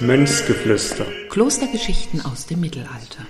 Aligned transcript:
Mönchsgeflüster. 0.00 1.04
Klostergeschichten 1.30 2.20
aus 2.20 2.46
dem 2.46 2.60
Mittelalter. 2.60 3.26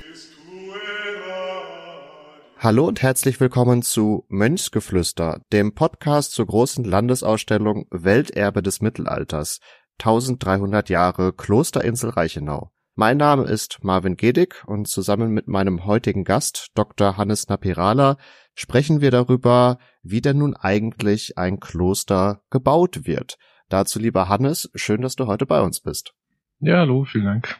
Hallo 2.58 2.86
und 2.86 3.02
herzlich 3.02 3.40
willkommen 3.40 3.82
zu 3.82 4.24
Mönchsgeflüster, 4.28 5.40
dem 5.52 5.74
Podcast 5.74 6.32
zur 6.32 6.46
großen 6.46 6.84
Landesausstellung 6.84 7.86
Welterbe 7.90 8.62
des 8.62 8.80
Mittelalters 8.82 9.60
1300 10.00 10.90
Jahre 10.90 11.32
Klosterinsel 11.32 12.10
Reichenau. 12.10 12.70
Mein 12.98 13.18
Name 13.18 13.44
ist 13.44 13.84
Marvin 13.84 14.16
Gedig 14.16 14.64
und 14.66 14.88
zusammen 14.88 15.30
mit 15.30 15.48
meinem 15.48 15.84
heutigen 15.84 16.24
Gast 16.24 16.68
Dr. 16.74 17.18
Hannes 17.18 17.46
Napirala 17.46 18.16
sprechen 18.54 19.02
wir 19.02 19.10
darüber, 19.10 19.76
wie 20.02 20.22
denn 20.22 20.38
nun 20.38 20.56
eigentlich 20.56 21.36
ein 21.36 21.60
Kloster 21.60 22.40
gebaut 22.48 23.00
wird. 23.04 23.36
Dazu 23.68 23.98
lieber 23.98 24.30
Hannes, 24.30 24.70
schön, 24.74 25.02
dass 25.02 25.14
du 25.14 25.26
heute 25.26 25.44
bei 25.44 25.60
uns 25.60 25.80
bist. 25.80 26.14
Ja, 26.60 26.78
hallo, 26.78 27.04
vielen 27.04 27.26
Dank. 27.26 27.58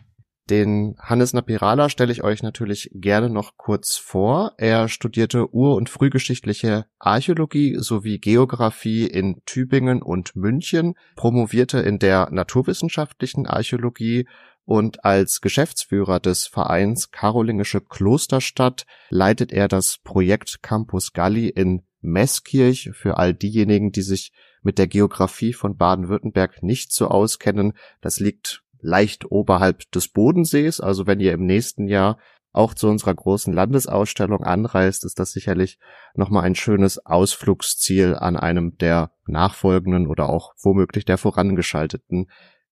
Den 0.48 0.94
Hannes 1.00 1.34
Napirala 1.34 1.90
stelle 1.90 2.12
ich 2.12 2.22
euch 2.22 2.42
natürlich 2.42 2.88
gerne 2.94 3.28
noch 3.28 3.58
kurz 3.58 3.96
vor. 3.96 4.54
Er 4.56 4.88
studierte 4.88 5.52
ur- 5.52 5.74
und 5.74 5.90
frühgeschichtliche 5.90 6.86
Archäologie 6.98 7.76
sowie 7.78 8.20
Geographie 8.20 9.06
in 9.06 9.42
Tübingen 9.44 10.00
und 10.00 10.34
München, 10.34 10.94
promovierte 11.14 11.80
in 11.80 11.98
der 11.98 12.28
naturwissenschaftlichen 12.30 13.46
Archäologie 13.46 14.26
und 14.66 15.04
als 15.04 15.40
Geschäftsführer 15.40 16.20
des 16.20 16.46
Vereins 16.46 17.10
Karolingische 17.12 17.80
Klosterstadt 17.80 18.84
leitet 19.08 19.52
er 19.52 19.68
das 19.68 19.98
Projekt 20.02 20.62
Campus 20.62 21.12
Galli 21.12 21.48
in 21.48 21.84
Meßkirch 22.00 22.90
für 22.92 23.16
all 23.16 23.32
diejenigen, 23.32 23.92
die 23.92 24.02
sich 24.02 24.32
mit 24.62 24.78
der 24.78 24.88
Geografie 24.88 25.52
von 25.52 25.76
Baden-Württemberg 25.76 26.62
nicht 26.62 26.92
so 26.92 27.08
auskennen. 27.08 27.72
Das 28.00 28.18
liegt 28.18 28.64
leicht 28.80 29.30
oberhalb 29.30 29.90
des 29.92 30.08
Bodensees. 30.08 30.80
Also 30.80 31.06
wenn 31.06 31.20
ihr 31.20 31.32
im 31.32 31.46
nächsten 31.46 31.86
Jahr 31.86 32.18
auch 32.52 32.74
zu 32.74 32.88
unserer 32.88 33.14
großen 33.14 33.52
Landesausstellung 33.52 34.42
anreist, 34.42 35.04
ist 35.04 35.20
das 35.20 35.30
sicherlich 35.30 35.78
nochmal 36.14 36.44
ein 36.44 36.54
schönes 36.54 37.04
Ausflugsziel 37.04 38.16
an 38.16 38.36
einem 38.36 38.78
der 38.78 39.12
nachfolgenden 39.26 40.06
oder 40.06 40.28
auch 40.28 40.54
womöglich 40.60 41.04
der 41.04 41.18
vorangeschalteten 41.18 42.28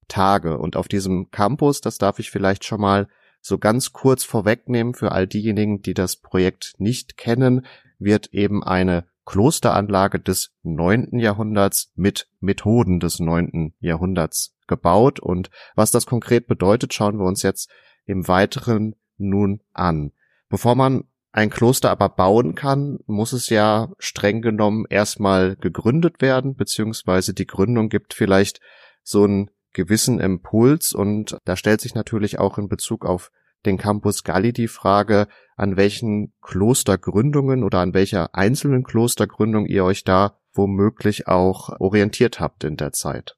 Tage. 0.09 0.59
Und 0.59 0.77
auf 0.77 0.89
diesem 0.89 1.31
Campus, 1.31 1.81
das 1.81 1.99
darf 1.99 2.19
ich 2.19 2.31
vielleicht 2.31 2.65
schon 2.65 2.81
mal 2.81 3.09
so 3.41 3.59
ganz 3.59 3.93
kurz 3.93 4.25
vorwegnehmen 4.25 4.95
für 4.95 5.13
all 5.13 5.27
diejenigen, 5.27 5.83
die 5.83 5.95
das 5.95 6.17
Projekt 6.17 6.75
nicht 6.79 7.17
kennen, 7.17 7.67
wird 7.99 8.29
eben 8.33 8.65
eine 8.65 9.05
Klosteranlage 9.27 10.21
des 10.21 10.53
neunten 10.63 11.19
Jahrhunderts 11.19 11.93
mit 11.95 12.29
Methoden 12.41 13.01
des 13.01 13.21
neunten 13.21 13.75
Jahrhunderts 13.81 14.55
gebaut. 14.67 15.21
Und 15.21 15.51
was 15.75 15.91
das 15.91 16.07
konkret 16.07 16.47
bedeutet, 16.47 16.95
schauen 16.95 17.19
wir 17.19 17.27
uns 17.27 17.43
jetzt 17.43 17.71
im 18.07 18.29
Weiteren 18.29 18.97
nun 19.17 19.61
an. 19.73 20.13
Bevor 20.49 20.75
man 20.75 21.05
ein 21.33 21.51
Kloster 21.51 21.91
aber 21.91 22.09
bauen 22.11 22.55
kann, 22.55 23.01
muss 23.07 23.33
es 23.33 23.49
ja 23.49 23.91
streng 23.99 24.41
genommen 24.41 24.85
erstmal 24.89 25.57
gegründet 25.57 26.21
werden, 26.21 26.55
beziehungsweise 26.55 27.35
die 27.35 27.47
Gründung 27.47 27.89
gibt 27.89 28.15
vielleicht 28.15 28.61
so 29.03 29.25
einen 29.25 29.51
gewissen 29.75 30.21
Impuls 30.21 30.93
und 30.93 31.37
da 31.45 31.57
stellt 31.57 31.81
sich 31.81 31.95
natürlich 31.95 32.39
auch 32.39 32.57
in 32.57 32.69
Bezug 32.69 33.05
auf 33.05 33.31
den 33.67 33.79
Campus 33.79 34.25
Galli 34.25 34.53
die 34.53 34.69
Frage, 34.69 35.27
an 35.57 35.77
welchen 35.77 36.33
Klostergründungen 36.41 37.65
oder 37.65 37.81
an 37.81 37.95
welcher 37.95 38.35
einzelnen 38.35 38.85
Klostergründung 38.85 39.67
ihr 39.67 39.85
euch 39.85 40.05
da 40.05 40.39
womöglich 40.53 41.27
auch 41.27 41.81
orientiert 41.81 42.41
habt 42.41 42.65
in 42.65 42.77
der 42.77 42.93
Zeit. 42.93 43.37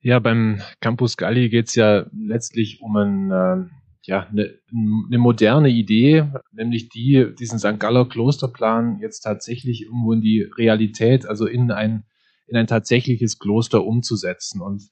Ja, 0.00 0.18
beim 0.18 0.60
Campus 0.80 1.16
Galli 1.16 1.48
geht's 1.48 1.74
ja 1.74 2.06
letztlich 2.12 2.80
um 2.82 2.96
ein, 2.96 3.30
äh, 3.30 3.68
ja, 4.02 4.26
eine, 4.26 4.58
eine 5.06 5.18
moderne 5.18 5.70
Idee, 5.70 6.28
nämlich 6.52 6.88
die, 6.88 7.32
diesen 7.38 7.58
St. 7.58 7.78
Galler 7.78 8.08
Klosterplan 8.08 8.98
jetzt 9.00 9.20
tatsächlich 9.20 9.82
irgendwo 9.82 10.12
in 10.12 10.20
die 10.20 10.48
Realität, 10.58 11.26
also 11.26 11.46
in 11.46 11.70
ein, 11.70 12.04
in 12.46 12.56
ein 12.56 12.66
tatsächliches 12.66 13.38
Kloster 13.38 13.84
umzusetzen. 13.84 14.60
Und 14.60 14.82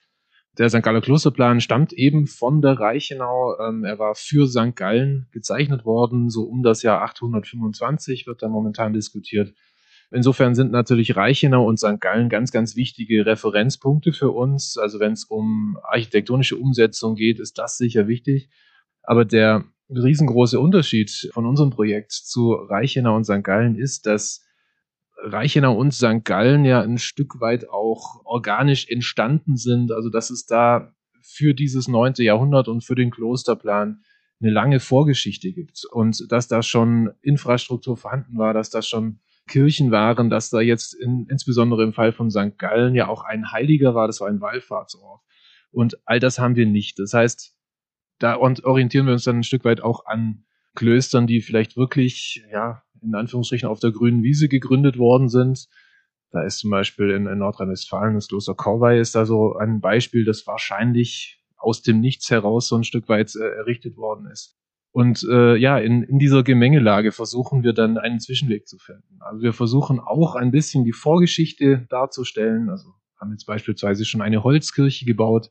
der 0.58 0.68
St. 0.68 0.82
Galler 0.82 1.00
Klosterplan 1.00 1.60
stammt 1.60 1.92
eben 1.92 2.26
von 2.26 2.60
der 2.60 2.78
Reichenau. 2.78 3.56
Ähm, 3.60 3.84
er 3.84 3.98
war 3.98 4.14
für 4.14 4.46
St. 4.46 4.74
Gallen 4.74 5.28
gezeichnet 5.30 5.84
worden, 5.84 6.28
so 6.28 6.42
um 6.42 6.62
das 6.62 6.82
Jahr 6.82 7.02
825 7.02 8.26
wird 8.26 8.42
da 8.42 8.48
momentan 8.48 8.92
diskutiert. 8.92 9.54
Insofern 10.12 10.56
sind 10.56 10.72
natürlich 10.72 11.14
Reichenau 11.14 11.64
und 11.64 11.78
St. 11.78 12.00
Gallen 12.00 12.28
ganz, 12.28 12.50
ganz 12.50 12.74
wichtige 12.74 13.26
Referenzpunkte 13.26 14.12
für 14.12 14.30
uns. 14.30 14.76
Also 14.76 14.98
wenn 14.98 15.12
es 15.12 15.24
um 15.24 15.78
architektonische 15.84 16.56
Umsetzung 16.56 17.14
geht, 17.14 17.38
ist 17.38 17.58
das 17.58 17.78
sicher 17.78 18.08
wichtig. 18.08 18.50
Aber 19.04 19.24
der 19.24 19.64
riesengroße 19.88 20.58
Unterschied 20.58 21.30
von 21.32 21.46
unserem 21.46 21.70
Projekt 21.70 22.10
zu 22.12 22.52
Reichenau 22.52 23.16
und 23.16 23.24
St. 23.24 23.44
Gallen 23.44 23.76
ist, 23.76 24.06
dass 24.06 24.44
Reichenau 25.22 25.74
und 25.76 25.92
St. 25.92 26.24
Gallen 26.24 26.64
ja 26.64 26.80
ein 26.80 26.98
Stück 26.98 27.40
weit 27.40 27.68
auch 27.68 28.24
organisch 28.24 28.88
entstanden 28.88 29.56
sind. 29.56 29.92
Also 29.92 30.08
dass 30.08 30.30
es 30.30 30.46
da 30.46 30.94
für 31.22 31.54
dieses 31.54 31.88
neunte 31.88 32.22
Jahrhundert 32.24 32.68
und 32.68 32.84
für 32.84 32.94
den 32.94 33.10
Klosterplan 33.10 34.02
eine 34.40 34.50
lange 34.50 34.80
Vorgeschichte 34.80 35.52
gibt 35.52 35.84
und 35.90 36.30
dass 36.32 36.48
da 36.48 36.62
schon 36.62 37.10
Infrastruktur 37.20 37.96
vorhanden 37.96 38.38
war, 38.38 38.54
dass 38.54 38.70
da 38.70 38.80
schon 38.80 39.20
Kirchen 39.46 39.90
waren, 39.90 40.30
dass 40.30 40.50
da 40.50 40.60
jetzt 40.60 40.94
in, 40.94 41.26
insbesondere 41.28 41.82
im 41.82 41.92
Fall 41.92 42.12
von 42.12 42.30
St. 42.30 42.56
Gallen 42.56 42.94
ja 42.94 43.08
auch 43.08 43.22
ein 43.22 43.52
Heiliger 43.52 43.94
war, 43.94 44.06
das 44.06 44.20
war 44.20 44.28
ein 44.28 44.40
Wallfahrtsort. 44.40 45.20
Und 45.72 45.98
all 46.06 46.20
das 46.20 46.38
haben 46.38 46.56
wir 46.56 46.66
nicht. 46.66 46.98
Das 46.98 47.12
heißt, 47.12 47.54
da 48.18 48.36
orientieren 48.38 49.06
wir 49.06 49.12
uns 49.12 49.24
dann 49.24 49.38
ein 49.38 49.44
Stück 49.44 49.64
weit 49.64 49.82
auch 49.82 50.06
an 50.06 50.44
Klöstern, 50.74 51.26
die 51.26 51.40
vielleicht 51.40 51.76
wirklich, 51.76 52.44
ja, 52.52 52.82
in 53.02 53.14
Anführungsstrichen 53.14 53.68
auf 53.68 53.80
der 53.80 53.92
grünen 53.92 54.22
Wiese 54.22 54.48
gegründet 54.48 54.98
worden 54.98 55.28
sind. 55.28 55.68
Da 56.30 56.42
ist 56.42 56.58
zum 56.58 56.70
Beispiel 56.70 57.10
in, 57.10 57.26
in 57.26 57.38
Nordrhein-Westfalen 57.38 58.14
das 58.14 58.28
Kloster 58.28 58.54
Korwei 58.54 59.00
ist 59.00 59.14
da 59.14 59.26
so 59.26 59.56
ein 59.56 59.80
Beispiel, 59.80 60.24
das 60.24 60.46
wahrscheinlich 60.46 61.42
aus 61.56 61.82
dem 61.82 62.00
Nichts 62.00 62.30
heraus 62.30 62.68
so 62.68 62.76
ein 62.76 62.84
Stück 62.84 63.08
weit 63.08 63.34
äh, 63.34 63.56
errichtet 63.56 63.96
worden 63.96 64.26
ist. 64.30 64.56
Und 64.92 65.24
äh, 65.30 65.56
ja, 65.56 65.78
in, 65.78 66.02
in 66.02 66.18
dieser 66.18 66.42
Gemengelage 66.42 67.12
versuchen 67.12 67.62
wir 67.62 67.72
dann 67.72 67.96
einen 67.96 68.18
Zwischenweg 68.18 68.66
zu 68.66 68.78
finden. 68.78 69.18
Also 69.20 69.42
wir 69.42 69.52
versuchen 69.52 70.00
auch 70.00 70.34
ein 70.34 70.50
bisschen 70.50 70.84
die 70.84 70.92
Vorgeschichte 70.92 71.86
darzustellen. 71.90 72.70
Also 72.70 72.94
haben 73.20 73.30
jetzt 73.30 73.44
beispielsweise 73.44 74.04
schon 74.04 74.20
eine 74.20 74.42
Holzkirche 74.42 75.04
gebaut, 75.04 75.50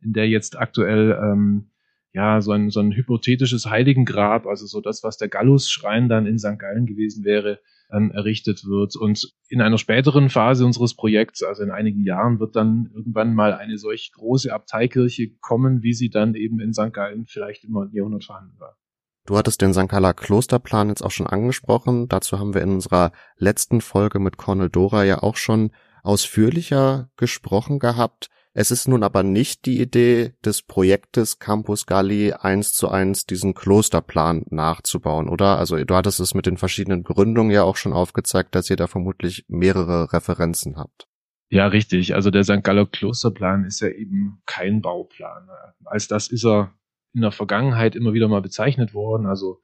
in 0.00 0.12
der 0.12 0.28
jetzt 0.28 0.58
aktuell 0.58 1.12
ähm, 1.12 1.70
ja, 2.12 2.40
so 2.40 2.52
ein, 2.52 2.70
so 2.70 2.80
ein 2.80 2.92
hypothetisches 2.92 3.66
Heiligengrab, 3.66 4.46
also 4.46 4.66
so 4.66 4.80
das, 4.80 5.02
was 5.02 5.16
der 5.16 5.28
Gallus-Schrein 5.28 6.08
dann 6.08 6.26
in 6.26 6.38
St. 6.38 6.58
Gallen 6.58 6.86
gewesen 6.86 7.24
wäre, 7.24 7.60
ähm, 7.90 8.10
errichtet 8.10 8.64
wird. 8.64 8.96
Und 8.96 9.32
in 9.48 9.60
einer 9.60 9.78
späteren 9.78 10.28
Phase 10.28 10.64
unseres 10.66 10.94
Projekts, 10.94 11.42
also 11.42 11.62
in 11.62 11.70
einigen 11.70 12.04
Jahren, 12.04 12.38
wird 12.38 12.56
dann 12.56 12.90
irgendwann 12.94 13.34
mal 13.34 13.54
eine 13.54 13.78
solch 13.78 14.12
große 14.12 14.52
Abteikirche 14.52 15.30
kommen, 15.40 15.82
wie 15.82 15.94
sie 15.94 16.10
dann 16.10 16.34
eben 16.34 16.60
in 16.60 16.74
St. 16.74 16.92
Gallen 16.92 17.26
vielleicht 17.26 17.64
im 17.64 17.72
9. 17.72 17.90
Jahrhundert 17.92 18.24
vorhanden 18.24 18.58
war. 18.58 18.76
Du 19.24 19.36
hattest 19.36 19.62
den 19.62 19.72
St. 19.72 19.88
Galler 19.88 20.14
Klosterplan 20.14 20.88
jetzt 20.88 21.02
auch 21.02 21.12
schon 21.12 21.28
angesprochen. 21.28 22.08
Dazu 22.08 22.38
haben 22.38 22.54
wir 22.54 22.62
in 22.62 22.70
unserer 22.70 23.12
letzten 23.36 23.80
Folge 23.80 24.18
mit 24.18 24.36
Cornel 24.36 24.68
Dora 24.68 25.04
ja 25.04 25.22
auch 25.22 25.36
schon 25.36 25.70
ausführlicher 26.02 27.10
gesprochen 27.16 27.78
gehabt. 27.78 28.28
Es 28.54 28.70
ist 28.70 28.86
nun 28.86 29.02
aber 29.02 29.22
nicht 29.22 29.64
die 29.64 29.80
Idee 29.80 30.34
des 30.44 30.60
Projektes 30.60 31.38
Campus 31.38 31.86
Galli 31.86 32.34
eins 32.34 32.72
zu 32.72 32.90
eins 32.90 33.24
diesen 33.24 33.54
Klosterplan 33.54 34.44
nachzubauen, 34.50 35.30
oder? 35.30 35.58
Also 35.58 35.82
du 35.82 35.94
hattest 35.94 36.20
es 36.20 36.34
mit 36.34 36.44
den 36.44 36.58
verschiedenen 36.58 37.02
Gründungen 37.02 37.50
ja 37.50 37.62
auch 37.62 37.76
schon 37.76 37.94
aufgezeigt, 37.94 38.54
dass 38.54 38.68
ihr 38.68 38.76
da 38.76 38.88
vermutlich 38.88 39.46
mehrere 39.48 40.12
Referenzen 40.12 40.76
habt. 40.76 41.06
Ja, 41.48 41.66
richtig. 41.66 42.14
Also 42.14 42.30
der 42.30 42.44
St. 42.44 42.62
Galler 42.62 42.86
Klosterplan 42.86 43.64
ist 43.64 43.80
ja 43.80 43.88
eben 43.88 44.42
kein 44.44 44.82
Bauplan. 44.82 45.48
Als 45.84 46.08
das 46.08 46.28
ist 46.28 46.44
er 46.44 46.74
in 47.14 47.22
der 47.22 47.32
Vergangenheit 47.32 47.96
immer 47.96 48.12
wieder 48.12 48.28
mal 48.28 48.42
bezeichnet 48.42 48.92
worden. 48.92 49.26
Also 49.26 49.60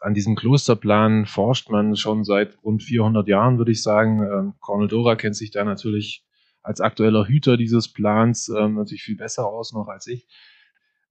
an 0.00 0.14
diesem 0.14 0.36
Klosterplan 0.36 1.26
forscht 1.26 1.70
man 1.70 1.96
schon 1.96 2.22
seit 2.22 2.56
rund 2.62 2.84
400 2.84 3.26
Jahren, 3.26 3.58
würde 3.58 3.72
ich 3.72 3.82
sagen. 3.82 4.22
Ähm, 4.22 4.54
Cornel 4.60 4.86
Dora 4.86 5.16
kennt 5.16 5.34
sich 5.34 5.50
da 5.50 5.64
natürlich 5.64 6.24
als 6.62 6.80
aktueller 6.80 7.26
Hüter 7.26 7.56
dieses 7.56 7.92
Plans 7.92 8.48
ähm, 8.48 8.74
natürlich 8.74 9.02
viel 9.02 9.16
besser 9.16 9.46
aus 9.46 9.72
noch 9.72 9.88
als 9.88 10.06
ich. 10.06 10.26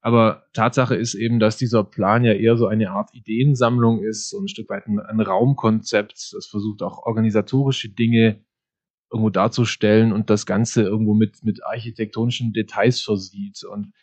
Aber 0.01 0.47
Tatsache 0.53 0.95
ist 0.95 1.13
eben, 1.13 1.39
dass 1.39 1.57
dieser 1.57 1.83
Plan 1.83 2.23
ja 2.23 2.33
eher 2.33 2.57
so 2.57 2.65
eine 2.65 2.89
Art 2.89 3.13
Ideensammlung 3.13 4.01
ist, 4.01 4.29
so 4.29 4.39
ein 4.39 4.47
Stück 4.47 4.69
weit 4.69 4.87
ein, 4.87 4.99
ein 4.99 5.19
Raumkonzept. 5.19 6.33
Das 6.33 6.47
versucht 6.47 6.81
auch 6.81 7.05
organisatorische 7.05 7.89
Dinge 7.89 8.43
irgendwo 9.11 9.29
darzustellen 9.29 10.11
und 10.11 10.29
das 10.29 10.45
Ganze 10.45 10.81
irgendwo 10.83 11.13
mit, 11.13 11.43
mit 11.43 11.63
architektonischen 11.63 12.51
Details 12.51 13.01
versieht. 13.01 13.63
Und 13.63 13.93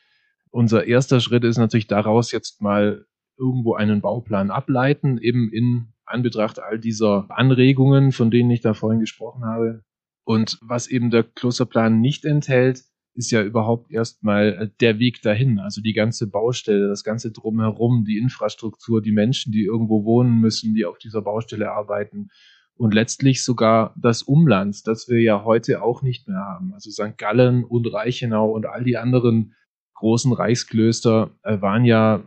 unser 0.50 0.86
erster 0.86 1.20
Schritt 1.20 1.42
ist 1.44 1.58
natürlich 1.58 1.88
daraus 1.88 2.30
jetzt 2.30 2.62
mal 2.62 3.06
irgendwo 3.36 3.74
einen 3.74 4.00
Bauplan 4.00 4.50
ableiten, 4.50 5.18
eben 5.18 5.50
in 5.50 5.92
Anbetracht 6.04 6.60
all 6.60 6.78
dieser 6.78 7.26
Anregungen, 7.28 8.12
von 8.12 8.30
denen 8.30 8.50
ich 8.50 8.60
da 8.60 8.74
vorhin 8.74 9.00
gesprochen 9.00 9.44
habe, 9.44 9.84
Und 10.28 10.58
was 10.60 10.88
eben 10.88 11.08
der 11.08 11.22
Klosterplan 11.22 12.02
nicht 12.02 12.26
enthält, 12.26 12.82
ist 13.14 13.30
ja 13.30 13.42
überhaupt 13.42 13.90
erstmal 13.90 14.70
der 14.78 14.98
Weg 14.98 15.22
dahin. 15.22 15.58
Also 15.58 15.80
die 15.80 15.94
ganze 15.94 16.28
Baustelle, 16.28 16.86
das 16.86 17.02
ganze 17.02 17.32
Drumherum, 17.32 18.04
die 18.04 18.18
Infrastruktur, 18.18 19.00
die 19.00 19.12
Menschen, 19.12 19.52
die 19.52 19.64
irgendwo 19.64 20.04
wohnen 20.04 20.38
müssen, 20.38 20.74
die 20.74 20.84
auf 20.84 20.98
dieser 20.98 21.22
Baustelle 21.22 21.72
arbeiten. 21.72 22.28
Und 22.74 22.92
letztlich 22.92 23.42
sogar 23.42 23.94
das 23.96 24.22
Umland, 24.22 24.86
das 24.86 25.08
wir 25.08 25.18
ja 25.22 25.44
heute 25.44 25.82
auch 25.82 26.02
nicht 26.02 26.28
mehr 26.28 26.44
haben. 26.44 26.74
Also 26.74 26.90
St. 26.90 27.16
Gallen 27.16 27.64
und 27.64 27.90
Reichenau 27.90 28.50
und 28.50 28.66
all 28.66 28.84
die 28.84 28.98
anderen 28.98 29.54
großen 29.94 30.34
Reichsklöster 30.34 31.30
äh, 31.42 31.58
waren 31.62 31.86
ja, 31.86 32.22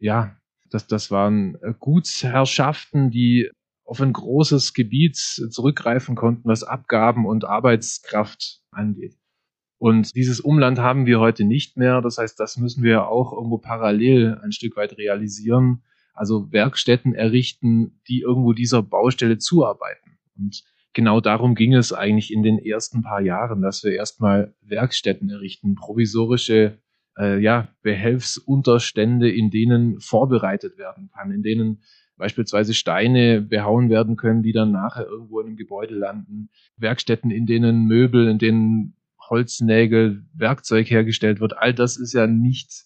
ja, 0.00 0.36
das, 0.70 0.88
das 0.88 1.12
waren 1.12 1.54
äh, 1.62 1.72
Gutsherrschaften, 1.78 3.12
die 3.12 3.48
auf 3.88 4.02
ein 4.02 4.12
großes 4.12 4.74
Gebiet 4.74 5.16
zurückgreifen 5.16 6.14
konnten, 6.14 6.46
was 6.46 6.62
Abgaben 6.62 7.24
und 7.24 7.46
Arbeitskraft 7.46 8.60
angeht. 8.70 9.16
Und 9.78 10.14
dieses 10.14 10.40
Umland 10.40 10.78
haben 10.78 11.06
wir 11.06 11.20
heute 11.20 11.44
nicht 11.44 11.78
mehr. 11.78 12.02
Das 12.02 12.18
heißt, 12.18 12.38
das 12.38 12.58
müssen 12.58 12.82
wir 12.82 13.08
auch 13.08 13.32
irgendwo 13.32 13.56
parallel 13.56 14.38
ein 14.42 14.52
Stück 14.52 14.76
weit 14.76 14.98
realisieren. 14.98 15.84
Also 16.12 16.52
Werkstätten 16.52 17.14
errichten, 17.14 17.98
die 18.08 18.20
irgendwo 18.20 18.52
dieser 18.52 18.82
Baustelle 18.82 19.38
zuarbeiten. 19.38 20.18
Und 20.36 20.64
genau 20.92 21.22
darum 21.22 21.54
ging 21.54 21.72
es 21.72 21.94
eigentlich 21.94 22.30
in 22.30 22.42
den 22.42 22.58
ersten 22.58 23.02
paar 23.02 23.22
Jahren, 23.22 23.62
dass 23.62 23.84
wir 23.84 23.92
erstmal 23.92 24.54
Werkstätten 24.60 25.30
errichten, 25.30 25.76
provisorische 25.76 26.78
äh, 27.16 27.40
ja, 27.40 27.68
Behelfsunterstände, 27.80 29.30
in 29.30 29.50
denen 29.50 29.98
vorbereitet 29.98 30.76
werden 30.76 31.08
kann, 31.08 31.30
in 31.30 31.42
denen 31.42 31.82
beispielsweise 32.18 32.74
Steine 32.74 33.40
behauen 33.40 33.88
werden 33.88 34.16
können, 34.16 34.42
die 34.42 34.52
dann 34.52 34.72
nachher 34.72 35.06
irgendwo 35.06 35.40
in 35.40 35.46
einem 35.46 35.56
Gebäude 35.56 35.94
landen. 35.94 36.50
Werkstätten, 36.76 37.30
in 37.30 37.46
denen 37.46 37.86
Möbel, 37.86 38.28
in 38.28 38.38
denen 38.38 38.96
Holznägel, 39.30 40.24
Werkzeug 40.34 40.90
hergestellt 40.90 41.40
wird. 41.40 41.56
All 41.56 41.72
das 41.72 41.96
ist 41.96 42.12
ja 42.12 42.26
nicht 42.26 42.84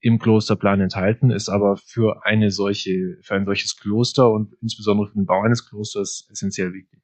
im 0.00 0.18
Klosterplan 0.18 0.82
enthalten, 0.82 1.30
ist 1.30 1.48
aber 1.48 1.78
für 1.78 2.26
eine 2.26 2.50
solche, 2.50 3.16
für 3.22 3.34
ein 3.34 3.46
solches 3.46 3.76
Kloster 3.78 4.30
und 4.30 4.54
insbesondere 4.60 5.08
für 5.08 5.14
den 5.14 5.26
Bau 5.26 5.42
eines 5.42 5.66
Klosters 5.66 6.28
essentiell 6.30 6.74
wichtig. 6.74 7.00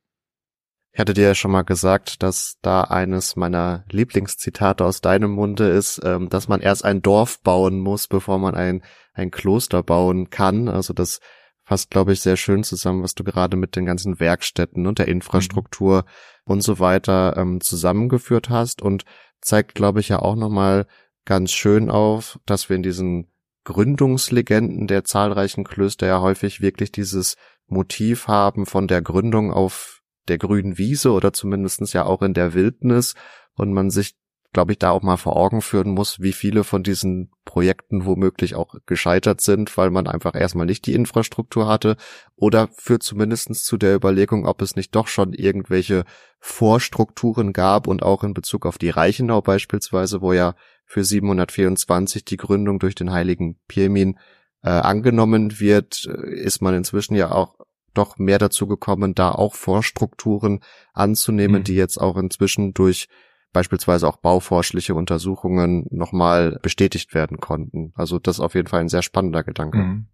Ich 0.93 0.99
hatte 0.99 1.15
dir 1.15 1.23
ja 1.23 1.35
schon 1.35 1.53
mal 1.53 1.63
gesagt, 1.63 2.23
dass 2.23 2.59
da 2.63 2.83
eines 2.83 3.37
meiner 3.37 3.85
Lieblingszitate 3.91 4.85
aus 4.85 5.01
deinem 5.01 5.31
Munde 5.31 5.69
ist, 5.69 6.01
ähm, 6.05 6.29
dass 6.29 6.49
man 6.49 6.61
erst 6.61 6.85
ein 6.85 7.01
Dorf 7.01 7.41
bauen 7.43 7.79
muss, 7.79 8.09
bevor 8.09 8.39
man 8.39 8.55
ein, 8.55 8.83
ein 9.15 9.31
Kloster 9.31 9.83
bauen 9.83 10.31
kann. 10.31 10.69
Also 10.69 10.93
das 10.93 11.21
fasst, 11.71 11.91
glaube 11.91 12.13
ich, 12.13 12.21
sehr 12.21 12.37
schön 12.37 12.65
zusammen, 12.65 13.05
was 13.05 13.15
du 13.15 13.23
gerade 13.23 13.57
mit 13.57 13.77
den 13.77 13.87
ganzen 13.87 14.19
Werkstätten 14.19 14.89
und 14.89 14.99
der 14.99 15.07
Infrastruktur 15.07 15.99
mhm. 15.99 16.53
und 16.53 16.63
so 16.63 16.81
weiter 16.81 17.37
ähm, 17.37 17.61
zusammengeführt 17.61 18.51
hast 18.51 18.83
und 18.83 19.05
zeigt, 19.41 19.77
glaube 19.77 20.01
ich, 20.01 20.09
ja 20.09 20.19
auch 20.19 20.35
nochmal 20.35 20.89
ganz 21.25 21.53
schön 21.53 21.89
auf, 21.89 22.41
dass 22.45 22.69
wir 22.69 22.75
in 22.75 22.83
diesen 22.83 23.31
Gründungslegenden 23.63 24.89
der 24.89 25.05
zahlreichen 25.05 25.63
Klöster 25.63 26.09
ja 26.09 26.21
häufig 26.21 26.61
wirklich 26.61 26.91
dieses 26.91 27.37
Motiv 27.69 28.27
haben 28.27 28.67
von 28.67 28.89
der 28.89 29.01
Gründung 29.01 29.53
auf 29.53 30.03
der 30.27 30.39
grünen 30.39 30.77
Wiese 30.77 31.13
oder 31.13 31.33
zumindestens 31.33 31.93
ja 31.93 32.05
auch 32.05 32.23
in 32.23 32.35
der 32.35 32.53
Wildnis 32.53 33.15
und 33.55 33.73
man 33.73 33.91
sich 33.91 34.17
glaube 34.53 34.73
ich, 34.73 34.79
da 34.79 34.91
auch 34.91 35.03
mal 35.03 35.17
vor 35.17 35.37
Augen 35.37 35.63
führen 35.63 35.91
muss, 35.91 36.21
wie 36.21 36.33
viele 36.33 36.65
von 36.65 36.83
diesen 36.83 37.31
Projekten 37.45 38.05
womöglich 38.05 38.57
auch 38.57 38.75
gescheitert 38.85 39.41
sind, 39.41 39.77
weil 39.77 39.91
man 39.91 40.07
einfach 40.07 40.35
erstmal 40.35 40.67
nicht 40.67 40.87
die 40.87 40.95
Infrastruktur 40.95 41.69
hatte 41.69 41.97
oder 42.35 42.69
führt 42.73 43.03
zumindestens 43.03 43.63
zu 43.63 43.77
der 43.77 43.95
Überlegung, 43.95 44.47
ob 44.47 44.61
es 44.63 44.75
nicht 44.75 44.95
doch 44.95 45.07
schon 45.07 45.33
irgendwelche 45.33 46.05
Vorstrukturen 46.41 47.53
gab 47.53 47.87
und 47.87 48.03
auch 48.03 48.25
in 48.25 48.35
Bezug 48.35 48.67
auf 48.67 48.79
die 48.79 48.91
Reichenau 48.91 49.41
beispielsweise, 49.41 50.21
wo 50.21 50.33
ja 50.33 50.55
für 50.85 51.05
724 51.05 52.25
die 52.25 52.37
Gründung 52.37 52.81
durch 52.81 52.97
den 52.97 53.13
heiligen 53.13 53.61
Pirmin 53.69 54.19
äh, 54.63 54.71
angenommen 54.71 55.61
wird, 55.61 56.07
ist 56.07 56.61
man 56.61 56.75
inzwischen 56.75 57.15
ja 57.15 57.31
auch 57.31 57.55
doch 57.95 58.19
mehr 58.19 58.39
dazu 58.39 58.67
gekommen, 58.67 59.15
da 59.15 59.31
auch 59.33 59.55
Vorstrukturen 59.55 60.61
anzunehmen, 60.93 61.61
mhm. 61.61 61.65
die 61.65 61.75
jetzt 61.75 61.99
auch 61.99 62.17
inzwischen 62.17 62.73
durch 62.75 63.09
beispielsweise 63.53 64.07
auch 64.07 64.17
bauforschliche 64.17 64.95
Untersuchungen 64.95 65.87
nochmal 65.91 66.59
bestätigt 66.63 67.15
werden 67.15 67.39
konnten. 67.39 67.93
Also 67.95 68.19
das 68.19 68.37
ist 68.37 68.41
auf 68.41 68.55
jeden 68.55 68.69
Fall 68.69 68.81
ein 68.81 68.89
sehr 68.89 69.03
spannender 69.03 69.43
Gedanke. 69.43 69.79
Mhm. 69.79 70.07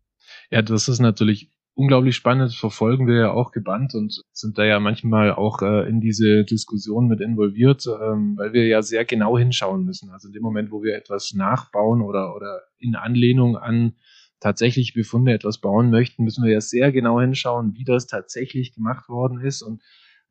Ja, 0.50 0.62
das 0.62 0.88
ist 0.88 1.00
natürlich 1.00 1.50
unglaublich 1.74 2.16
spannend, 2.16 2.54
verfolgen 2.54 3.06
wir 3.06 3.16
ja 3.16 3.30
auch 3.32 3.52
gebannt 3.52 3.94
und 3.94 4.22
sind 4.32 4.56
da 4.56 4.64
ja 4.64 4.80
manchmal 4.80 5.32
auch 5.32 5.60
äh, 5.60 5.86
in 5.88 6.00
diese 6.00 6.44
Diskussion 6.44 7.06
mit 7.06 7.20
involviert, 7.20 7.86
ähm, 7.86 8.34
weil 8.38 8.54
wir 8.54 8.66
ja 8.66 8.80
sehr 8.80 9.04
genau 9.04 9.36
hinschauen 9.36 9.84
müssen. 9.84 10.10
Also 10.10 10.28
in 10.28 10.32
dem 10.32 10.42
Moment, 10.42 10.70
wo 10.70 10.82
wir 10.82 10.96
etwas 10.96 11.34
nachbauen 11.34 12.00
oder, 12.00 12.34
oder 12.34 12.62
in 12.78 12.96
Anlehnung 12.96 13.58
an 13.58 13.92
tatsächlich 14.40 14.94
Befunde 14.94 15.32
etwas 15.32 15.58
bauen 15.58 15.90
möchten, 15.90 16.24
müssen 16.24 16.44
wir 16.44 16.52
ja 16.52 16.62
sehr 16.62 16.92
genau 16.92 17.20
hinschauen, 17.20 17.74
wie 17.74 17.84
das 17.84 18.06
tatsächlich 18.06 18.74
gemacht 18.74 19.08
worden 19.10 19.40
ist 19.40 19.60
und 19.60 19.82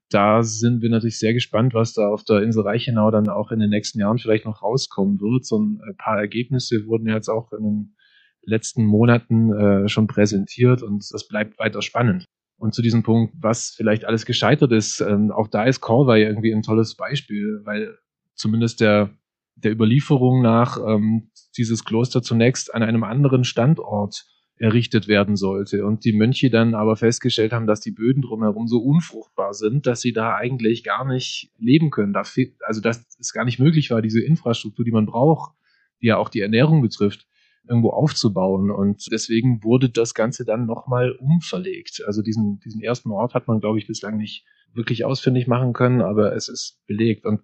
da 0.09 0.43
sind 0.43 0.81
wir 0.81 0.89
natürlich 0.89 1.19
sehr 1.19 1.33
gespannt, 1.33 1.73
was 1.73 1.93
da 1.93 2.07
auf 2.07 2.23
der 2.23 2.41
Insel 2.41 2.63
Reichenau 2.63 3.09
dann 3.11 3.27
auch 3.27 3.51
in 3.51 3.59
den 3.59 3.69
nächsten 3.69 3.99
Jahren 3.99 4.19
vielleicht 4.19 4.45
noch 4.45 4.61
rauskommen 4.61 5.19
wird. 5.19 5.45
So 5.45 5.59
ein 5.59 5.81
paar 5.97 6.19
Ergebnisse 6.19 6.85
wurden 6.85 7.07
jetzt 7.07 7.29
auch 7.29 7.51
in 7.53 7.63
den 7.63 7.95
letzten 8.43 8.85
Monaten 8.85 9.51
äh, 9.53 9.87
schon 9.89 10.07
präsentiert 10.07 10.83
und 10.83 11.03
das 11.11 11.27
bleibt 11.27 11.57
weiter 11.57 11.81
spannend. 11.81 12.25
Und 12.57 12.73
zu 12.73 12.81
diesem 12.81 13.03
Punkt, 13.03 13.33
was 13.37 13.73
vielleicht 13.75 14.05
alles 14.05 14.25
gescheitert 14.25 14.71
ist, 14.71 15.01
ähm, 15.01 15.31
auch 15.31 15.47
da 15.47 15.65
ist 15.65 15.81
Corvey 15.81 16.23
irgendwie 16.23 16.53
ein 16.53 16.61
tolles 16.61 16.95
Beispiel, 16.95 17.61
weil 17.65 17.97
zumindest 18.35 18.81
der, 18.81 19.09
der 19.55 19.71
Überlieferung 19.71 20.41
nach 20.41 20.77
ähm, 20.77 21.31
dieses 21.57 21.83
Kloster 21.83 22.21
zunächst 22.21 22.73
an 22.73 22.83
einem 22.83 23.03
anderen 23.03 23.43
Standort 23.43 24.25
errichtet 24.57 25.07
werden 25.07 25.35
sollte. 25.35 25.85
Und 25.85 26.05
die 26.05 26.13
Mönche 26.13 26.49
dann 26.49 26.75
aber 26.75 26.95
festgestellt 26.95 27.51
haben, 27.51 27.67
dass 27.67 27.81
die 27.81 27.91
Böden 27.91 28.21
drumherum 28.21 28.67
so 28.67 28.79
unfruchtbar 28.79 29.53
sind, 29.53 29.85
dass 29.85 30.01
sie 30.01 30.13
da 30.13 30.35
eigentlich 30.35 30.83
gar 30.83 31.05
nicht 31.05 31.51
leben 31.57 31.91
können. 31.91 32.15
also 32.15 32.81
dass 32.81 33.05
es 33.19 33.33
gar 33.33 33.45
nicht 33.45 33.59
möglich 33.59 33.91
war, 33.91 34.01
diese 34.01 34.21
Infrastruktur, 34.21 34.85
die 34.85 34.91
man 34.91 35.05
braucht, 35.05 35.53
die 36.01 36.07
ja 36.07 36.17
auch 36.17 36.29
die 36.29 36.39
Ernährung 36.39 36.81
betrifft, 36.81 37.27
irgendwo 37.67 37.89
aufzubauen. 37.89 38.71
Und 38.71 39.11
deswegen 39.11 39.63
wurde 39.63 39.89
das 39.89 40.13
Ganze 40.13 40.45
dann 40.45 40.65
nochmal 40.65 41.11
umverlegt. 41.11 42.03
Also 42.05 42.21
diesen, 42.21 42.59
diesen 42.59 42.81
ersten 42.81 43.11
Ort 43.11 43.33
hat 43.33 43.47
man, 43.47 43.59
glaube 43.59 43.77
ich, 43.79 43.87
bislang 43.87 44.17
nicht 44.17 44.45
wirklich 44.73 45.03
ausfindig 45.03 45.47
machen 45.47 45.73
können, 45.73 46.01
aber 46.01 46.33
es 46.33 46.47
ist 46.47 46.79
belegt. 46.87 47.25
Und 47.25 47.41